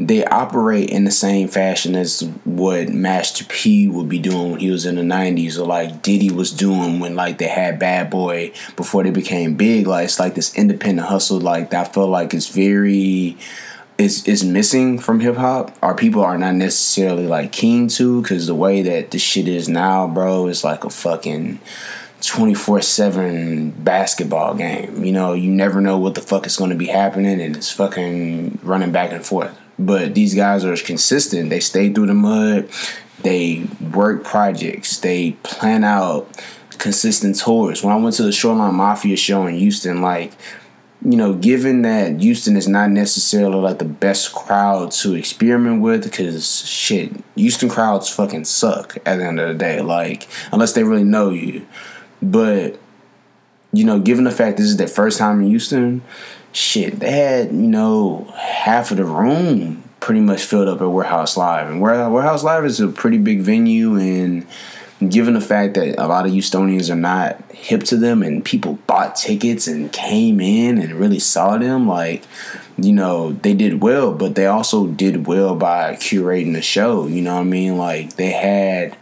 they 0.00 0.24
operate 0.24 0.88
in 0.88 1.04
the 1.04 1.10
same 1.10 1.46
fashion 1.46 1.94
as 1.94 2.22
what 2.44 2.88
Master 2.88 3.44
P 3.44 3.86
would 3.86 4.08
be 4.08 4.18
doing 4.18 4.52
when 4.52 4.60
he 4.60 4.70
was 4.70 4.86
in 4.86 4.94
the 4.96 5.02
'90s, 5.02 5.58
or 5.58 5.66
like 5.66 6.00
Diddy 6.00 6.30
was 6.30 6.50
doing 6.50 7.00
when 7.00 7.14
like 7.14 7.36
they 7.36 7.48
had 7.48 7.78
Bad 7.78 8.08
Boy 8.08 8.52
before 8.76 9.04
they 9.04 9.10
became 9.10 9.56
big. 9.56 9.86
Like 9.86 10.06
it's 10.06 10.18
like 10.18 10.34
this 10.34 10.56
independent 10.56 11.08
hustle, 11.08 11.38
like 11.38 11.70
that. 11.70 11.88
I 11.88 11.92
feel 11.92 12.06
like 12.06 12.32
it's 12.32 12.48
very 12.48 13.36
is 13.98 14.26
is 14.26 14.42
missing 14.42 14.98
from 14.98 15.20
hip 15.20 15.36
hop. 15.36 15.76
Our 15.82 15.94
people 15.94 16.24
are 16.24 16.38
not 16.38 16.54
necessarily 16.54 17.26
like 17.26 17.52
keen 17.52 17.88
to 17.88 18.22
because 18.22 18.46
the 18.46 18.54
way 18.54 18.80
that 18.80 19.10
the 19.10 19.18
shit 19.18 19.48
is 19.48 19.68
now, 19.68 20.06
bro, 20.06 20.46
is 20.46 20.64
like 20.64 20.84
a 20.84 20.90
fucking. 20.90 21.60
24 22.22 22.82
7 22.82 23.70
basketball 23.70 24.54
game. 24.54 25.02
You 25.02 25.10
know, 25.10 25.32
you 25.32 25.50
never 25.50 25.80
know 25.80 25.96
what 25.96 26.14
the 26.14 26.20
fuck 26.20 26.44
is 26.44 26.54
going 26.54 26.68
to 26.68 26.76
be 26.76 26.84
happening 26.84 27.40
and 27.40 27.56
it's 27.56 27.72
fucking 27.72 28.58
running 28.62 28.92
back 28.92 29.12
and 29.12 29.24
forth. 29.24 29.58
But 29.80 30.14
these 30.14 30.34
guys 30.34 30.64
are 30.64 30.76
consistent. 30.76 31.48
They 31.48 31.60
stay 31.60 31.90
through 31.90 32.06
the 32.06 32.14
mud. 32.14 32.68
They 33.22 33.66
work 33.92 34.24
projects. 34.24 34.98
They 34.98 35.32
plan 35.42 35.84
out 35.84 36.28
consistent 36.76 37.38
tours. 37.38 37.82
When 37.82 37.92
I 37.92 37.96
went 37.96 38.16
to 38.16 38.22
the 38.22 38.32
Shoreline 38.32 38.74
Mafia 38.74 39.16
show 39.16 39.46
in 39.46 39.56
Houston, 39.56 40.02
like, 40.02 40.32
you 41.02 41.16
know, 41.16 41.32
given 41.32 41.80
that 41.82 42.20
Houston 42.20 42.56
is 42.56 42.68
not 42.68 42.90
necessarily 42.90 43.56
like 43.56 43.78
the 43.78 43.86
best 43.86 44.34
crowd 44.34 44.90
to 44.92 45.14
experiment 45.14 45.80
with, 45.80 46.04
because 46.04 46.66
shit, 46.68 47.12
Houston 47.36 47.70
crowds 47.70 48.10
fucking 48.10 48.44
suck 48.44 48.98
at 49.06 49.16
the 49.16 49.24
end 49.24 49.40
of 49.40 49.48
the 49.48 49.54
day. 49.54 49.80
Like, 49.80 50.28
unless 50.52 50.74
they 50.74 50.84
really 50.84 51.04
know 51.04 51.30
you. 51.30 51.66
But, 52.20 52.78
you 53.72 53.84
know, 53.84 53.98
given 53.98 54.24
the 54.24 54.30
fact 54.30 54.58
this 54.58 54.66
is 54.66 54.76
their 54.76 54.88
first 54.88 55.18
time 55.18 55.40
in 55.40 55.48
Houston, 55.48 56.02
shit, 56.52 57.00
they 57.00 57.10
had, 57.10 57.52
you 57.52 57.68
know, 57.68 58.32
half 58.36 58.90
of 58.90 58.96
the 58.96 59.04
room 59.04 59.82
pretty 60.00 60.20
much 60.20 60.42
filled 60.42 60.68
up 60.68 60.80
at 60.80 60.86
Warehouse 60.86 61.36
Live. 61.36 61.68
And 61.68 61.80
Warehouse 61.80 62.42
Live 62.42 62.64
is 62.64 62.80
a 62.80 62.88
pretty 62.88 63.18
big 63.18 63.40
venue 63.40 63.96
and 63.96 64.46
given 65.08 65.34
the 65.34 65.40
fact 65.40 65.74
that 65.74 65.98
a 65.98 66.06
lot 66.06 66.26
of 66.26 66.32
Houstonians 66.32 66.90
are 66.90 66.96
not 66.96 67.42
hip 67.52 67.82
to 67.84 67.96
them 67.96 68.22
and 68.22 68.44
people 68.44 68.74
bought 68.86 69.16
tickets 69.16 69.66
and 69.66 69.92
came 69.92 70.40
in 70.40 70.78
and 70.78 70.92
really 70.94 71.18
saw 71.18 71.56
them, 71.56 71.88
like, 71.88 72.22
you 72.76 72.92
know, 72.92 73.32
they 73.32 73.54
did 73.54 73.82
well, 73.82 74.12
but 74.12 74.34
they 74.34 74.46
also 74.46 74.86
did 74.86 75.26
well 75.26 75.54
by 75.54 75.94
curating 75.94 76.52
the 76.52 76.62
show. 76.62 77.06
You 77.06 77.22
know 77.22 77.34
what 77.34 77.42
I 77.42 77.44
mean? 77.44 77.78
Like 77.78 78.16
they 78.16 78.30
had 78.30 78.96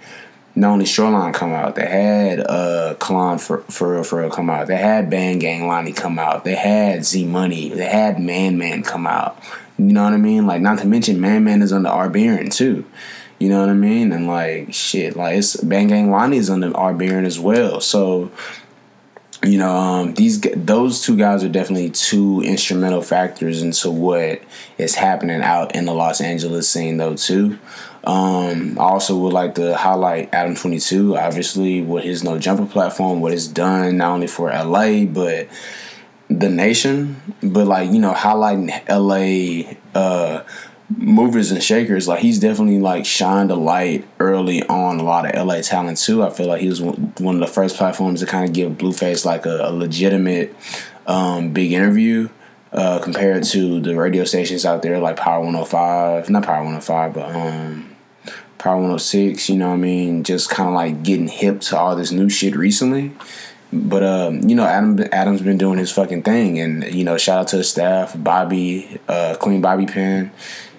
not 0.58 0.72
only 0.72 0.86
Shoreline 0.86 1.32
come 1.32 1.52
out, 1.52 1.76
they 1.76 1.86
had 1.86 2.40
uh 2.40 2.96
Kalan 2.98 3.40
for 3.40 3.58
for 3.70 3.94
real 3.94 4.02
for 4.02 4.20
real 4.20 4.30
come 4.30 4.50
out. 4.50 4.66
They 4.66 4.76
had 4.76 5.08
Band 5.08 5.40
Gang 5.40 5.68
Lonnie 5.68 5.92
come 5.92 6.18
out. 6.18 6.44
They 6.44 6.56
had 6.56 7.04
Z 7.04 7.24
Money. 7.26 7.68
They 7.68 7.84
had 7.84 8.20
Man 8.20 8.58
Man 8.58 8.82
come 8.82 9.06
out. 9.06 9.40
You 9.78 9.92
know 9.92 10.02
what 10.02 10.12
I 10.12 10.16
mean? 10.16 10.46
Like 10.46 10.60
not 10.60 10.78
to 10.78 10.86
mention 10.86 11.20
Man 11.20 11.44
Man 11.44 11.62
is 11.62 11.72
under 11.72 11.88
Art 11.88 12.12
Baron 12.12 12.50
too. 12.50 12.84
You 13.38 13.48
know 13.48 13.60
what 13.60 13.68
I 13.68 13.74
mean? 13.74 14.10
And 14.10 14.26
like 14.26 14.74
shit, 14.74 15.14
like 15.16 15.38
it's 15.38 15.56
Band 15.56 15.90
Gang 15.90 16.10
Lonnie 16.10 16.38
is 16.38 16.50
under 16.50 16.76
Art 16.76 16.98
Baron 16.98 17.24
as 17.24 17.38
well. 17.38 17.80
So 17.80 18.32
you 19.44 19.58
know, 19.58 19.70
um, 19.70 20.14
these 20.14 20.40
those 20.56 21.02
two 21.02 21.16
guys 21.16 21.44
are 21.44 21.48
definitely 21.48 21.90
two 21.90 22.42
instrumental 22.42 23.02
factors 23.02 23.62
into 23.62 23.90
what 23.90 24.42
is 24.78 24.96
happening 24.96 25.40
out 25.42 25.76
in 25.76 25.84
the 25.84 25.94
Los 25.94 26.20
Angeles 26.20 26.68
scene, 26.68 26.96
though. 26.96 27.14
Too, 27.14 27.58
um, 28.04 28.78
I 28.78 28.84
also 28.84 29.16
would 29.18 29.32
like 29.32 29.54
to 29.56 29.76
highlight 29.76 30.32
Adam 30.32 30.54
Twenty 30.54 30.78
Two, 30.78 31.16
obviously 31.16 31.82
with 31.82 32.04
his 32.04 32.24
No 32.24 32.38
Jumper 32.38 32.66
platform, 32.66 33.20
what 33.20 33.32
it's 33.32 33.46
done 33.46 33.98
not 33.98 34.12
only 34.12 34.26
for 34.26 34.50
LA 34.50 35.04
but 35.04 35.48
the 36.28 36.48
nation, 36.48 37.20
but 37.42 37.66
like 37.66 37.90
you 37.90 37.98
know, 37.98 38.12
highlighting 38.12 38.70
LA. 38.88 39.74
Uh, 39.98 40.44
movers 40.96 41.50
and 41.50 41.62
shakers. 41.62 42.08
Like 42.08 42.20
he's 42.20 42.38
definitely 42.38 42.78
like 42.78 43.04
shined 43.04 43.50
a 43.50 43.54
light 43.54 44.06
early 44.18 44.62
on 44.64 44.98
a 44.98 45.02
lot 45.02 45.26
of 45.26 45.46
LA 45.46 45.60
talent 45.60 45.98
too. 45.98 46.22
I 46.22 46.30
feel 46.30 46.46
like 46.46 46.60
he 46.60 46.68
was 46.68 46.80
one 46.80 47.34
of 47.34 47.40
the 47.40 47.46
first 47.46 47.76
platforms 47.76 48.20
to 48.20 48.26
kind 48.26 48.44
of 48.44 48.52
give 48.52 48.72
Blueface 48.72 49.24
like 49.24 49.46
a, 49.46 49.68
a 49.68 49.70
legitimate 49.70 50.54
um, 51.06 51.52
big 51.52 51.72
interview. 51.72 52.28
Uh, 52.70 52.98
compared 53.02 53.42
to 53.42 53.80
the 53.80 53.96
radio 53.96 54.24
stations 54.24 54.66
out 54.66 54.82
there 54.82 54.98
like 54.98 55.16
Power 55.16 55.40
105, 55.40 56.28
not 56.28 56.42
Power 56.42 56.64
105, 56.64 57.14
but 57.14 57.34
um, 57.34 57.96
Power 58.58 58.76
106, 58.76 59.48
you 59.48 59.56
know 59.56 59.68
what 59.68 59.74
I 59.74 59.78
mean? 59.78 60.22
Just 60.22 60.50
kind 60.50 60.68
of 60.68 60.74
like 60.74 61.02
getting 61.02 61.28
hip 61.28 61.60
to 61.62 61.78
all 61.78 61.96
this 61.96 62.12
new 62.12 62.28
shit 62.28 62.54
recently. 62.54 63.12
but 63.72 64.02
um, 64.02 64.42
you 64.48 64.54
know, 64.54 64.64
Adam 64.64 65.00
Adam's 65.12 65.40
been 65.40 65.56
doing 65.58 65.78
his 65.78 65.90
fucking 65.90 66.22
thing, 66.22 66.58
and 66.58 66.84
you 66.92 67.04
know, 67.04 67.16
shout 67.16 67.38
out 67.40 67.48
to 67.48 67.56
the 67.56 67.64
staff, 67.64 68.14
Bobby, 68.16 69.00
uh, 69.08 69.36
Queen 69.40 69.60
Bobby 69.62 69.86
Pin 69.86 70.30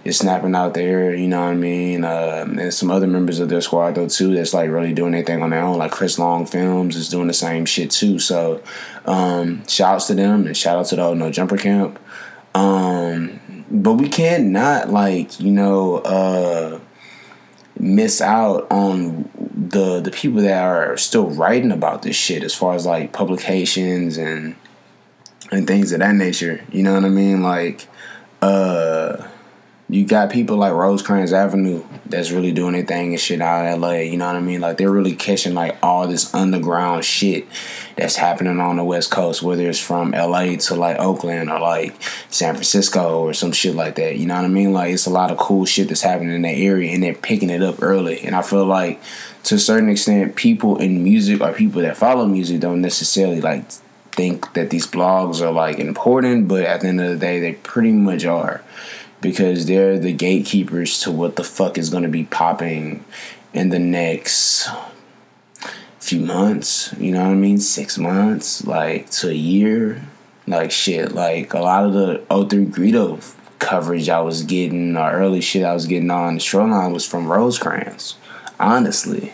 is 0.09 0.17
snapping 0.17 0.55
out 0.55 0.73
there. 0.73 1.15
You 1.15 1.27
know 1.27 1.41
what 1.41 1.51
I 1.51 1.55
mean? 1.55 2.03
Uh, 2.03 2.45
and 2.47 2.73
some 2.73 2.91
other 2.91 3.07
members 3.07 3.39
of 3.39 3.47
their 3.49 3.61
squad 3.61 3.95
though 3.95 4.09
too 4.09 4.33
that's 4.33 4.53
like 4.53 4.69
really 4.69 4.93
doing 4.93 5.13
anything 5.13 5.41
on 5.41 5.51
their 5.51 5.61
own. 5.61 5.77
Like 5.77 5.91
Chris 5.91 6.19
Long 6.19 6.45
Films 6.45 6.95
is 6.95 7.09
doing 7.09 7.27
the 7.27 7.33
same 7.33 7.65
shit 7.65 7.91
too. 7.91 8.19
So 8.19 8.61
um, 9.05 9.65
shouts 9.67 10.07
to 10.07 10.15
them 10.15 10.45
and 10.45 10.57
shout 10.57 10.77
out 10.77 10.87
to 10.87 10.95
the 10.97 11.03
oh 11.03 11.13
No 11.13 11.31
Jumper 11.31 11.57
Camp. 11.57 11.99
Um, 12.53 13.65
but 13.71 13.93
we 13.93 14.09
can't 14.09 14.51
like 14.91 15.39
you 15.39 15.51
know 15.51 15.97
uh, 15.99 16.79
miss 17.77 18.21
out 18.21 18.67
on 18.71 19.29
the 19.55 20.01
the 20.01 20.11
people 20.11 20.41
that 20.41 20.63
are 20.63 20.97
still 20.97 21.29
writing 21.29 21.71
about 21.71 22.01
this 22.01 22.15
shit 22.15 22.43
as 22.43 22.53
far 22.53 22.73
as 22.73 22.85
like 22.85 23.13
publications 23.13 24.17
and 24.17 24.55
and 25.51 25.67
things 25.67 25.91
of 25.91 25.99
that 25.99 26.15
nature. 26.15 26.63
You 26.71 26.83
know 26.83 26.93
what 26.93 27.05
I 27.05 27.09
mean? 27.09 27.41
Like 27.41 27.87
uh 28.41 29.28
you 29.91 30.05
got 30.05 30.29
people 30.29 30.57
like 30.57 30.73
Rosecrans 30.73 31.33
Avenue 31.33 31.83
that's 32.05 32.29
really 32.29 32.51
doing 32.51 32.73
their 32.73 32.85
thing 32.85 33.13
and 33.13 33.19
shit 33.19 33.41
out 33.41 33.65
of 33.65 33.79
LA. 33.79 33.93
You 34.01 34.17
know 34.17 34.27
what 34.27 34.35
I 34.35 34.39
mean? 34.39 34.61
Like 34.61 34.77
they're 34.77 34.91
really 34.91 35.15
catching 35.15 35.55
like 35.55 35.77
all 35.81 36.07
this 36.07 36.31
underground 36.33 37.03
shit 37.03 37.47
that's 37.95 38.15
happening 38.15 38.59
on 38.59 38.77
the 38.77 38.83
West 38.83 39.09
Coast, 39.09 39.41
whether 39.41 39.67
it's 39.67 39.79
from 39.79 40.11
LA 40.11 40.57
to 40.57 40.75
like 40.75 40.99
Oakland 40.99 41.49
or 41.49 41.59
like 41.59 41.99
San 42.29 42.53
Francisco 42.53 43.21
or 43.21 43.33
some 43.33 43.51
shit 43.51 43.73
like 43.73 43.95
that. 43.95 44.17
You 44.17 44.27
know 44.27 44.35
what 44.35 44.45
I 44.45 44.49
mean? 44.49 44.73
Like 44.73 44.93
it's 44.93 45.07
a 45.07 45.11
lot 45.11 45.31
of 45.31 45.39
cool 45.39 45.65
shit 45.65 45.87
that's 45.87 46.03
happening 46.03 46.35
in 46.35 46.43
that 46.43 46.57
area 46.57 46.93
and 46.93 47.01
they're 47.01 47.15
picking 47.15 47.49
it 47.49 47.63
up 47.63 47.81
early. 47.81 48.21
And 48.21 48.35
I 48.35 48.43
feel 48.43 48.65
like 48.65 49.01
to 49.45 49.55
a 49.55 49.59
certain 49.59 49.89
extent, 49.89 50.35
people 50.35 50.77
in 50.77 51.03
music 51.03 51.41
or 51.41 51.51
people 51.51 51.81
that 51.81 51.97
follow 51.97 52.27
music 52.27 52.59
don't 52.59 52.81
necessarily 52.81 53.41
like 53.41 53.71
think 54.11 54.53
that 54.53 54.69
these 54.69 54.85
blogs 54.85 55.41
are 55.41 55.51
like 55.51 55.79
important, 55.79 56.47
but 56.47 56.63
at 56.63 56.81
the 56.81 56.87
end 56.87 57.01
of 57.01 57.09
the 57.09 57.17
day, 57.17 57.39
they 57.39 57.53
pretty 57.53 57.91
much 57.91 58.25
are 58.25 58.61
because 59.21 59.65
they're 59.65 59.99
the 59.99 60.13
gatekeepers 60.13 60.99
to 61.01 61.11
what 61.11 61.35
the 61.35 61.43
fuck 61.43 61.77
is 61.77 61.89
going 61.89 62.03
to 62.03 62.09
be 62.09 62.23
popping 62.23 63.03
in 63.53 63.69
the 63.69 63.79
next 63.79 64.69
few 65.99 66.19
months, 66.21 66.93
you 66.97 67.11
know 67.11 67.23
what 67.23 67.31
I 67.31 67.35
mean? 67.35 67.59
Six 67.59 67.97
months, 67.97 68.65
like 68.65 69.09
to 69.11 69.29
a 69.29 69.33
year. 69.33 70.01
Like 70.47 70.71
shit, 70.71 71.11
like 71.11 71.53
a 71.53 71.59
lot 71.59 71.85
of 71.85 71.93
the 71.93 72.23
O3 72.31 72.71
Greedo 72.71 73.35
coverage 73.59 74.09
I 74.09 74.21
was 74.21 74.41
getting, 74.41 74.97
or 74.97 75.11
early 75.11 75.41
shit 75.41 75.63
I 75.63 75.75
was 75.75 75.85
getting 75.85 76.09
on 76.09 76.35
the 76.35 76.39
shoreline 76.39 76.91
was 76.91 77.05
from 77.05 77.31
Rosecrans. 77.31 78.15
Honestly. 78.59 79.33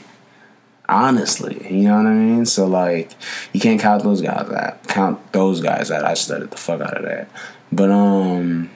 Honestly. 0.89 1.65
You 1.73 1.87
know 1.87 1.97
what 1.97 2.07
I 2.07 2.13
mean? 2.13 2.45
So 2.45 2.67
like 2.67 3.11
you 3.53 3.61
can't 3.61 3.79
count 3.79 4.03
those 4.03 4.21
guys 4.21 4.49
out. 4.51 4.85
Count 4.87 5.31
those 5.31 5.61
guys 5.61 5.89
out. 5.89 6.03
I 6.03 6.15
studied 6.15 6.51
the 6.51 6.57
fuck 6.57 6.81
out 6.81 6.97
of 6.97 7.03
that. 7.03 7.29
But 7.71 7.91
um 7.91 8.69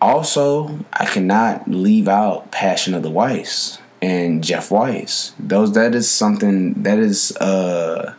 also, 0.00 0.78
I 0.92 1.04
cannot 1.04 1.68
leave 1.70 2.08
out 2.08 2.50
Passion 2.50 2.94
of 2.94 3.02
the 3.02 3.10
Weiss 3.10 3.78
and 4.00 4.42
Jeff 4.42 4.70
Weiss. 4.70 5.32
Those 5.38 5.72
that 5.74 5.94
is 5.94 6.10
something 6.10 6.82
that 6.82 6.98
is 6.98 7.36
uh 7.36 8.14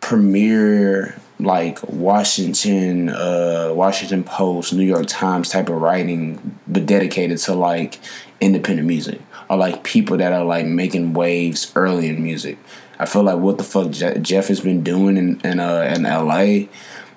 premier 0.00 1.18
like 1.38 1.82
Washington 1.88 3.10
uh 3.10 3.72
Washington 3.74 4.24
Post, 4.24 4.72
New 4.72 4.84
York 4.84 5.06
Times 5.06 5.50
type 5.50 5.68
of 5.68 5.80
writing 5.80 6.58
but 6.66 6.86
dedicated 6.86 7.38
to 7.38 7.54
like 7.54 7.98
independent 8.40 8.88
music 8.88 9.20
or 9.50 9.56
like 9.56 9.84
people 9.84 10.16
that 10.16 10.32
are 10.32 10.44
like 10.44 10.66
making 10.66 11.12
waves 11.12 11.72
early 11.76 12.08
in 12.08 12.22
music. 12.22 12.58
I 12.98 13.06
feel 13.06 13.22
like 13.24 13.38
what 13.38 13.58
the 13.58 13.64
fuck 13.64 13.90
Jeff 14.22 14.48
has 14.48 14.60
been 14.60 14.82
doing 14.82 15.18
in 15.18 15.40
in 15.42 15.60
uh 15.60 15.92
in 15.94 16.04
LA 16.04 16.68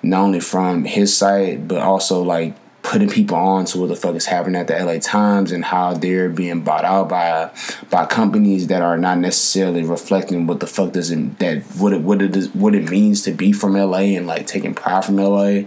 not 0.02 0.24
only 0.24 0.40
from 0.40 0.84
his 0.84 1.16
side 1.16 1.66
but 1.66 1.80
also 1.80 2.22
like 2.22 2.54
putting 2.88 3.10
people 3.10 3.36
on 3.36 3.66
to 3.66 3.78
what 3.78 3.88
the 3.88 3.94
fuck 3.94 4.14
is 4.14 4.24
happening 4.24 4.58
at 4.58 4.66
the 4.66 4.72
LA 4.82 4.98
Times 4.98 5.52
and 5.52 5.62
how 5.62 5.92
they're 5.92 6.30
being 6.30 6.62
bought 6.62 6.86
out 6.86 7.06
by 7.06 7.50
by 7.90 8.06
companies 8.06 8.68
that 8.68 8.80
are 8.80 8.96
not 8.96 9.18
necessarily 9.18 9.82
reflecting 9.82 10.46
what 10.46 10.60
the 10.60 10.66
fuck 10.66 10.92
does 10.92 11.10
it 11.10 11.38
that 11.38 11.62
what 11.76 11.92
it 11.92 12.00
what 12.00 12.22
it 12.22 12.34
is 12.34 12.48
what 12.54 12.74
it 12.74 12.90
means 12.90 13.20
to 13.22 13.30
be 13.30 13.52
from 13.52 13.74
LA 13.74 14.16
and 14.16 14.26
like 14.26 14.46
taking 14.46 14.74
pride 14.74 15.04
from 15.04 15.16
LA. 15.16 15.64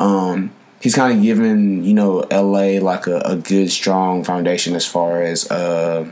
Um, 0.00 0.52
he's 0.80 0.94
kind 0.94 1.14
of 1.14 1.22
given 1.22 1.84
you 1.84 1.92
know 1.92 2.24
LA 2.30 2.80
like 2.80 3.06
a, 3.06 3.18
a 3.18 3.36
good 3.36 3.70
strong 3.70 4.24
foundation 4.24 4.74
as 4.74 4.86
far 4.86 5.20
as 5.20 5.50
uh, 5.50 6.10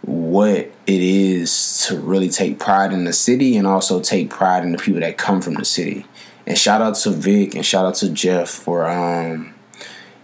what 0.00 0.56
it 0.56 0.72
is 0.86 1.84
to 1.86 2.00
really 2.00 2.30
take 2.30 2.58
pride 2.58 2.94
in 2.94 3.04
the 3.04 3.12
city 3.12 3.58
and 3.58 3.66
also 3.66 4.00
take 4.00 4.30
pride 4.30 4.64
in 4.64 4.72
the 4.72 4.78
people 4.78 5.00
that 5.00 5.18
come 5.18 5.42
from 5.42 5.54
the 5.54 5.64
city. 5.66 6.06
And 6.48 6.56
shout 6.56 6.80
out 6.80 6.94
to 6.94 7.10
Vic 7.10 7.54
and 7.54 7.64
shout 7.64 7.84
out 7.84 7.96
to 7.96 8.08
Jeff 8.08 8.48
for 8.48 8.88
um, 8.88 9.54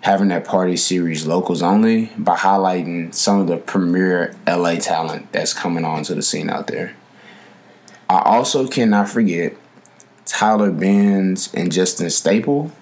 having 0.00 0.28
that 0.28 0.46
party 0.46 0.74
series 0.74 1.26
locals 1.26 1.60
only 1.60 2.06
by 2.16 2.34
highlighting 2.34 3.14
some 3.14 3.40
of 3.40 3.46
the 3.46 3.58
premier 3.58 4.34
LA 4.46 4.76
talent 4.76 5.30
that's 5.32 5.52
coming 5.52 5.84
onto 5.84 6.14
the 6.14 6.22
scene 6.22 6.48
out 6.48 6.66
there. 6.68 6.96
I 8.08 8.22
also 8.22 8.66
cannot 8.66 9.10
forget 9.10 9.54
Tyler 10.24 10.70
Benz 10.70 11.52
and 11.52 11.70
Justin 11.70 12.08
Staple 12.08 12.72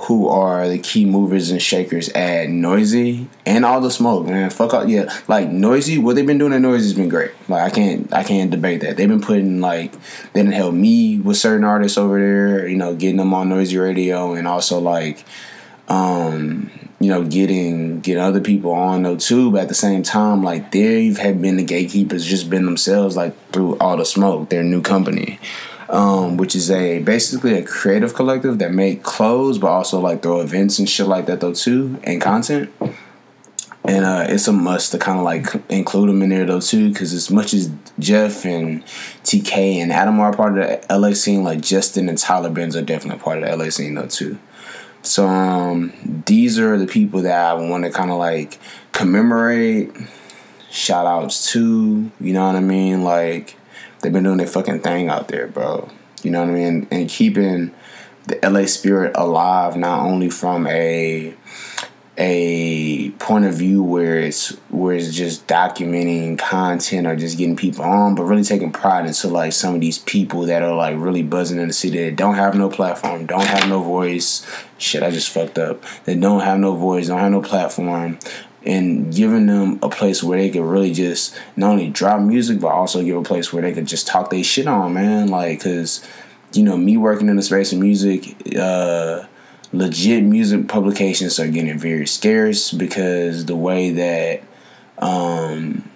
who 0.00 0.28
are 0.28 0.68
the 0.68 0.78
key 0.78 1.06
movers 1.06 1.50
and 1.50 1.60
shakers 1.60 2.10
at 2.10 2.48
Noisey 2.48 3.26
and 3.46 3.64
all 3.64 3.80
the 3.80 3.90
smoke, 3.90 4.26
man. 4.26 4.50
Fuck 4.50 4.74
up, 4.74 4.88
yeah. 4.88 5.12
Like 5.26 5.48
Noisey, 5.48 6.02
what 6.02 6.16
they've 6.16 6.26
been 6.26 6.38
doing 6.38 6.52
at 6.52 6.60
Noisey's 6.60 6.92
been 6.92 7.08
great. 7.08 7.32
Like 7.48 7.62
I 7.62 7.74
can't, 7.74 8.12
I 8.12 8.22
can't 8.22 8.50
debate 8.50 8.82
that. 8.82 8.96
They've 8.96 9.08
been 9.08 9.22
putting 9.22 9.60
like 9.60 9.92
they 10.32 10.42
didn't 10.42 10.52
help 10.52 10.74
me 10.74 11.18
with 11.18 11.38
certain 11.38 11.64
artists 11.64 11.96
over 11.96 12.18
there, 12.18 12.68
you 12.68 12.76
know, 12.76 12.94
getting 12.94 13.16
them 13.16 13.32
on 13.32 13.48
Noisey 13.48 13.82
Radio, 13.82 14.34
and 14.34 14.46
also 14.46 14.78
like, 14.80 15.24
um, 15.88 16.70
you 17.00 17.08
know, 17.08 17.24
getting 17.24 18.00
getting 18.00 18.22
other 18.22 18.42
people 18.42 18.72
on 18.72 19.02
though 19.02 19.16
too. 19.16 19.50
But 19.50 19.62
at 19.62 19.68
the 19.68 19.74
same 19.74 20.02
time, 20.02 20.42
like 20.42 20.72
they 20.72 21.06
have 21.06 21.16
had 21.16 21.40
been 21.40 21.56
the 21.56 21.64
gatekeepers, 21.64 22.26
just 22.26 22.50
been 22.50 22.66
themselves, 22.66 23.16
like 23.16 23.34
through 23.50 23.78
all 23.78 23.96
the 23.96 24.04
smoke, 24.04 24.50
their 24.50 24.62
new 24.62 24.82
company 24.82 25.38
um, 25.88 26.36
which 26.36 26.56
is 26.56 26.70
a 26.70 26.98
basically 27.00 27.54
a 27.54 27.62
creative 27.62 28.14
collective 28.14 28.58
that 28.58 28.72
make 28.72 29.02
clothes, 29.02 29.58
but 29.58 29.68
also 29.68 30.00
like 30.00 30.22
throw 30.22 30.40
events 30.40 30.78
and 30.78 30.88
shit 30.88 31.06
like 31.06 31.26
that 31.26 31.40
though 31.40 31.54
too, 31.54 31.98
and 32.04 32.20
content. 32.20 32.72
And 33.84 34.04
uh, 34.04 34.26
it's 34.28 34.48
a 34.48 34.52
must 34.52 34.90
to 34.92 34.98
kind 34.98 35.18
of 35.18 35.24
like 35.24 35.46
include 35.68 36.08
them 36.08 36.20
in 36.22 36.30
there 36.30 36.44
though 36.44 36.60
too, 36.60 36.88
because 36.88 37.12
as 37.12 37.30
much 37.30 37.54
as 37.54 37.70
Jeff 38.00 38.44
and 38.44 38.84
TK 39.22 39.76
and 39.76 39.92
Adam 39.92 40.18
are 40.18 40.32
part 40.32 40.58
of 40.58 40.88
the 40.88 40.98
LA 40.98 41.12
scene, 41.12 41.44
like 41.44 41.60
Justin 41.60 42.08
and 42.08 42.18
Tyler 42.18 42.50
Benz 42.50 42.74
are 42.74 42.82
definitely 42.82 43.22
part 43.22 43.42
of 43.42 43.48
the 43.48 43.56
LA 43.56 43.70
scene 43.70 43.94
though 43.94 44.08
too. 44.08 44.38
So 45.02 45.28
um, 45.28 45.92
these 46.26 46.58
are 46.58 46.76
the 46.76 46.88
people 46.88 47.22
that 47.22 47.32
I 47.32 47.54
want 47.54 47.84
to 47.84 47.92
kind 47.92 48.10
of 48.10 48.18
like 48.18 48.58
commemorate, 48.90 49.92
shout 50.68 51.06
outs 51.06 51.52
to, 51.52 52.10
you 52.18 52.32
know 52.32 52.44
what 52.44 52.56
I 52.56 52.60
mean? 52.60 53.04
Like 53.04 53.56
They've 54.00 54.12
been 54.12 54.24
doing 54.24 54.38
their 54.38 54.46
fucking 54.46 54.80
thing 54.80 55.08
out 55.08 55.28
there, 55.28 55.46
bro. 55.46 55.88
You 56.22 56.30
know 56.30 56.40
what 56.40 56.50
I 56.50 56.54
mean? 56.54 56.88
And 56.90 57.08
keeping 57.08 57.74
the 58.26 58.38
LA 58.48 58.66
spirit 58.66 59.12
alive, 59.16 59.76
not 59.76 60.00
only 60.00 60.30
from 60.30 60.66
a 60.66 61.34
a 62.18 63.10
point 63.18 63.44
of 63.44 63.54
view 63.54 63.82
where 63.82 64.18
it's 64.18 64.50
where 64.70 64.96
it's 64.96 65.14
just 65.14 65.46
documenting 65.46 66.38
content 66.38 67.06
or 67.06 67.14
just 67.14 67.36
getting 67.36 67.56
people 67.56 67.84
on, 67.84 68.14
but 68.14 68.24
really 68.24 68.42
taking 68.42 68.72
pride 68.72 69.06
into 69.06 69.28
like 69.28 69.52
some 69.52 69.74
of 69.74 69.80
these 69.80 69.98
people 69.98 70.42
that 70.42 70.62
are 70.62 70.74
like 70.74 70.96
really 70.96 71.22
buzzing 71.22 71.60
in 71.60 71.68
the 71.68 71.74
city 71.74 72.02
that 72.04 72.16
don't 72.16 72.36
have 72.36 72.54
no 72.54 72.70
platform, 72.70 73.26
don't 73.26 73.44
have 73.44 73.68
no 73.68 73.82
voice. 73.82 74.46
Shit, 74.78 75.02
I 75.02 75.10
just 75.10 75.30
fucked 75.30 75.58
up. 75.58 75.82
They 76.04 76.14
don't 76.14 76.40
have 76.40 76.58
no 76.58 76.74
voice, 76.74 77.08
don't 77.08 77.18
have 77.18 77.32
no 77.32 77.42
platform, 77.42 78.18
and 78.66 79.14
giving 79.14 79.46
them 79.46 79.78
a 79.82 79.88
place 79.88 80.22
where 80.22 80.38
they 80.38 80.50
could 80.50 80.64
really 80.64 80.92
just 80.92 81.38
not 81.56 81.72
only 81.72 81.88
drop 81.88 82.20
music 82.20 82.60
but 82.60 82.68
also 82.68 83.02
give 83.02 83.16
a 83.16 83.22
place 83.22 83.52
where 83.52 83.62
they 83.62 83.72
could 83.72 83.86
just 83.86 84.06
talk 84.06 84.30
their 84.30 84.44
shit 84.44 84.66
on, 84.66 84.94
man. 84.94 85.28
Like, 85.28 85.62
cause 85.62 86.06
you 86.52 86.62
know, 86.62 86.76
me 86.76 86.96
working 86.96 87.28
in 87.28 87.36
the 87.36 87.42
space 87.42 87.72
of 87.72 87.78
music, 87.78 88.36
uh, 88.58 89.24
legit 89.72 90.22
music 90.22 90.68
publications 90.68 91.38
are 91.38 91.48
getting 91.48 91.78
very 91.78 92.06
scarce 92.06 92.72
because 92.72 93.46
the 93.46 93.56
way 93.56 93.90
that 93.90 94.42
um, 94.98 95.88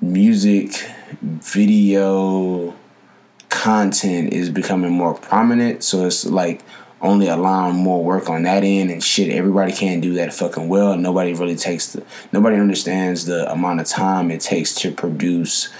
music 0.00 0.88
video 1.22 2.74
content 3.48 4.32
is 4.32 4.50
becoming 4.50 4.92
more 4.92 5.14
prominent. 5.14 5.82
So 5.82 6.06
it's 6.06 6.24
like 6.26 6.62
only 7.06 7.28
allowing 7.28 7.76
more 7.76 8.02
work 8.02 8.28
on 8.28 8.42
that 8.42 8.64
end 8.64 8.90
and 8.90 9.02
shit. 9.02 9.30
Everybody 9.30 9.72
can't 9.72 10.02
do 10.02 10.14
that 10.14 10.34
fucking 10.34 10.68
well. 10.68 10.96
Nobody 10.96 11.32
really 11.32 11.56
takes 11.56 11.92
the 11.92 12.04
nobody 12.32 12.56
understands 12.56 13.24
the 13.24 13.50
amount 13.50 13.80
of 13.80 13.86
time 13.86 14.30
it 14.30 14.40
takes 14.40 14.74
to 14.76 14.90
produce 14.90 15.72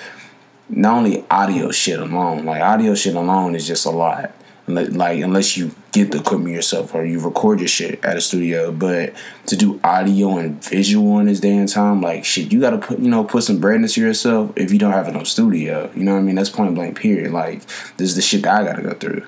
not 0.69 0.99
only 0.99 1.25
audio 1.31 1.71
shit 1.71 2.01
alone. 2.01 2.45
Like 2.45 2.62
audio 2.62 2.95
shit 2.95 3.15
alone 3.15 3.55
is 3.55 3.67
just 3.67 3.87
a 3.87 3.91
lot. 3.91 4.33
like 4.69 5.21
unless 5.21 5.57
you 5.57 5.73
get 5.93 6.11
the 6.11 6.19
equipment 6.19 6.55
yourself 6.55 6.95
or 6.95 7.05
you 7.05 7.21
record 7.21 7.61
your 7.61 7.69
shit 7.69 8.05
at 8.05 8.17
a 8.17 8.21
studio. 8.21 8.73
But 8.73 9.15
to 9.47 9.57
do 9.57 9.81
audio 9.85 10.39
and 10.39 10.62
visual 10.62 11.19
in 11.21 11.27
this 11.27 11.41
day 11.41 11.57
and 11.57 11.69
time, 11.69 12.01
like 12.01 12.25
shit, 12.25 12.53
you 12.53 12.61
gotta 12.61 12.79
put 12.79 12.99
you 12.99 13.09
know 13.09 13.25
put 13.25 13.45
some 13.45 13.59
bread 13.59 13.81
into 13.81 14.01
yourself 14.01 14.53
if 14.57 14.73
you 14.73 14.79
don't 14.79 14.93
have 14.93 15.12
no 15.12 15.25
studio. 15.25 15.91
You 15.95 16.05
know 16.05 16.15
what 16.15 16.21
I 16.21 16.23
mean? 16.23 16.35
That's 16.35 16.51
point 16.51 16.75
blank. 16.75 16.99
Period. 16.99 17.33
Like 17.33 17.67
this 17.97 18.11
is 18.11 18.17
the 18.17 18.23
shit 18.23 18.43
that 18.43 18.61
I 18.61 18.65
gotta 18.65 18.83
go 18.83 18.95
through. 18.95 19.27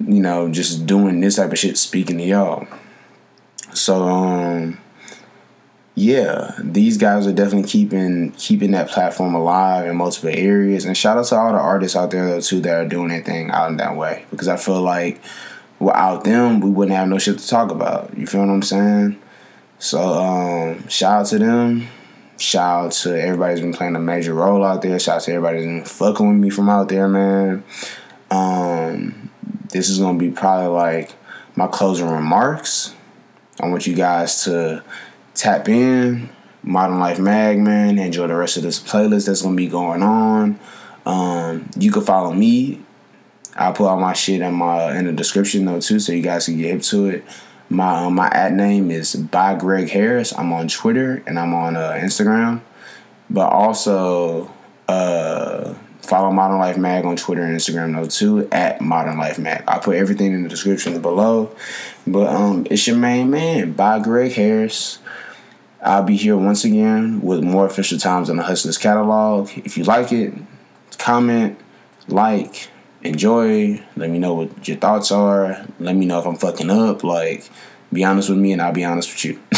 You 0.00 0.20
know, 0.20 0.50
just 0.50 0.86
doing 0.86 1.20
this 1.20 1.36
type 1.36 1.52
of 1.52 1.58
shit, 1.58 1.76
speaking 1.76 2.18
to 2.18 2.24
y'all. 2.24 2.66
So 3.74 4.08
um 4.08 4.78
yeah, 5.98 6.54
these 6.60 6.96
guys 6.96 7.26
are 7.26 7.32
definitely 7.32 7.68
keeping 7.68 8.30
keeping 8.32 8.70
that 8.70 8.88
platform 8.88 9.34
alive 9.34 9.86
in 9.86 9.96
multiple 9.96 10.30
areas. 10.32 10.84
And 10.84 10.96
shout 10.96 11.18
out 11.18 11.26
to 11.26 11.36
all 11.36 11.52
the 11.52 11.58
artists 11.58 11.96
out 11.96 12.12
there 12.12 12.26
though 12.26 12.40
too 12.40 12.60
that 12.60 12.84
are 12.84 12.88
doing 12.88 13.08
their 13.08 13.22
thing 13.22 13.50
out 13.50 13.70
in 13.70 13.78
that 13.78 13.96
way. 13.96 14.24
Because 14.30 14.46
I 14.46 14.56
feel 14.56 14.80
like 14.80 15.20
without 15.80 16.22
them 16.22 16.60
we 16.60 16.70
wouldn't 16.70 16.96
have 16.96 17.08
no 17.08 17.18
shit 17.18 17.38
to 17.38 17.48
talk 17.48 17.72
about. 17.72 18.16
You 18.16 18.26
feel 18.26 18.42
what 18.42 18.52
I'm 18.52 18.62
saying? 18.62 19.20
So 19.80 19.98
um 20.00 20.86
shout 20.88 21.22
out 21.22 21.26
to 21.26 21.38
them. 21.38 21.88
Shout 22.38 22.84
out 22.84 22.92
to 22.92 23.20
everybody 23.20 23.54
who's 23.54 23.62
been 23.62 23.74
playing 23.74 23.96
a 23.96 24.00
major 24.00 24.34
role 24.34 24.64
out 24.64 24.82
there. 24.82 25.00
Shout 25.00 25.16
out 25.16 25.22
to 25.22 25.32
everybody 25.32 25.58
who's 25.58 25.66
been 25.66 25.84
fucking 25.84 26.28
with 26.28 26.38
me 26.38 26.50
from 26.50 26.70
out 26.70 26.88
there, 26.88 27.08
man. 27.08 27.64
Um 28.30 29.17
this 29.70 29.88
is 29.88 29.98
gonna 29.98 30.18
be 30.18 30.30
probably 30.30 30.68
like 30.68 31.14
my 31.56 31.66
closing 31.66 32.08
remarks. 32.08 32.94
I 33.60 33.68
want 33.68 33.86
you 33.86 33.94
guys 33.94 34.44
to 34.44 34.84
tap 35.34 35.68
in, 35.68 36.28
Modern 36.62 36.98
Life 36.98 37.18
Mag, 37.18 37.58
man. 37.58 37.98
Enjoy 37.98 38.26
the 38.26 38.36
rest 38.36 38.56
of 38.56 38.62
this 38.62 38.80
playlist 38.80 39.26
that's 39.26 39.42
gonna 39.42 39.56
be 39.56 39.68
going 39.68 40.02
on. 40.02 40.58
Um, 41.06 41.68
you 41.78 41.90
can 41.90 42.02
follow 42.02 42.32
me. 42.32 42.82
I'll 43.56 43.72
put 43.72 43.88
all 43.88 43.98
my 43.98 44.12
shit 44.12 44.40
in 44.40 44.54
my 44.54 44.96
in 44.96 45.06
the 45.06 45.12
description 45.12 45.64
though 45.64 45.80
too, 45.80 45.98
so 45.98 46.12
you 46.12 46.22
guys 46.22 46.46
can 46.46 46.58
get 46.58 46.82
to 46.84 47.06
it. 47.06 47.24
My 47.68 48.04
um, 48.04 48.14
my 48.14 48.28
ad 48.28 48.54
name 48.54 48.90
is 48.90 49.14
by 49.14 49.54
Greg 49.54 49.90
Harris. 49.90 50.32
I'm 50.32 50.52
on 50.52 50.68
Twitter 50.68 51.22
and 51.26 51.38
I'm 51.38 51.52
on 51.52 51.76
uh, 51.76 51.98
Instagram, 52.00 52.60
but 53.28 53.50
also 53.50 54.50
uh, 54.88 55.74
follow 56.08 56.30
Modern 56.30 56.58
Life 56.58 56.78
Mag 56.78 57.04
on 57.04 57.16
Twitter 57.16 57.42
and 57.42 57.56
Instagram 57.56 57.94
though 57.94 58.06
too 58.06 58.48
at 58.50 58.80
Modern 58.80 59.18
Life 59.18 59.38
Mag. 59.38 59.62
I'll 59.68 59.80
put 59.80 59.96
everything 59.96 60.32
in 60.32 60.42
the 60.42 60.48
description 60.48 61.00
below. 61.02 61.54
But 62.06 62.28
um, 62.28 62.66
it's 62.70 62.86
your 62.86 62.96
main 62.96 63.30
man, 63.30 63.72
by 63.72 63.98
Greg 63.98 64.32
Harris. 64.32 64.98
I'll 65.82 66.02
be 66.02 66.16
here 66.16 66.36
once 66.36 66.64
again 66.64 67.20
with 67.20 67.42
more 67.44 67.66
official 67.66 67.98
times 67.98 68.30
on 68.30 68.36
the 68.36 68.42
Hustlers 68.42 68.78
catalog. 68.78 69.50
If 69.56 69.76
you 69.76 69.84
like 69.84 70.10
it, 70.10 70.34
comment, 70.96 71.58
like, 72.08 72.68
enjoy. 73.02 73.80
Let 73.96 74.10
me 74.10 74.18
know 74.18 74.34
what 74.34 74.66
your 74.66 74.78
thoughts 74.78 75.12
are. 75.12 75.64
Let 75.78 75.94
me 75.94 76.06
know 76.06 76.18
if 76.18 76.26
I'm 76.26 76.36
fucking 76.36 76.70
up. 76.70 77.04
Like, 77.04 77.48
be 77.92 78.02
honest 78.02 78.28
with 78.28 78.38
me 78.38 78.52
and 78.52 78.60
I'll 78.60 78.72
be 78.72 78.84
honest 78.84 79.12
with 79.12 79.24
you. 79.24 79.40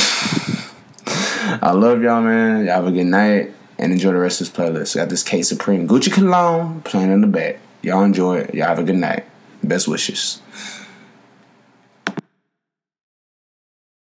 I 1.62 1.72
love 1.72 2.02
y'all, 2.02 2.20
man. 2.20 2.66
Y'all 2.66 2.74
have 2.74 2.86
a 2.86 2.92
good 2.92 3.06
night 3.06 3.54
and 3.80 3.92
enjoy 3.92 4.12
the 4.12 4.18
rest 4.18 4.40
of 4.40 4.46
this 4.46 4.56
playlist. 4.56 4.94
Got 4.94 5.08
this 5.08 5.24
K 5.24 5.42
Supreme 5.42 5.88
Gucci 5.88 6.12
Cologne 6.12 6.82
playing 6.82 7.10
in 7.10 7.22
the 7.22 7.26
back. 7.26 7.58
Y'all 7.82 8.04
enjoy 8.04 8.38
it. 8.38 8.54
Y'all 8.54 8.68
have 8.68 8.78
a 8.78 8.84
good 8.84 8.96
night. 8.96 9.24
Best 9.64 9.88
wishes. 9.88 10.40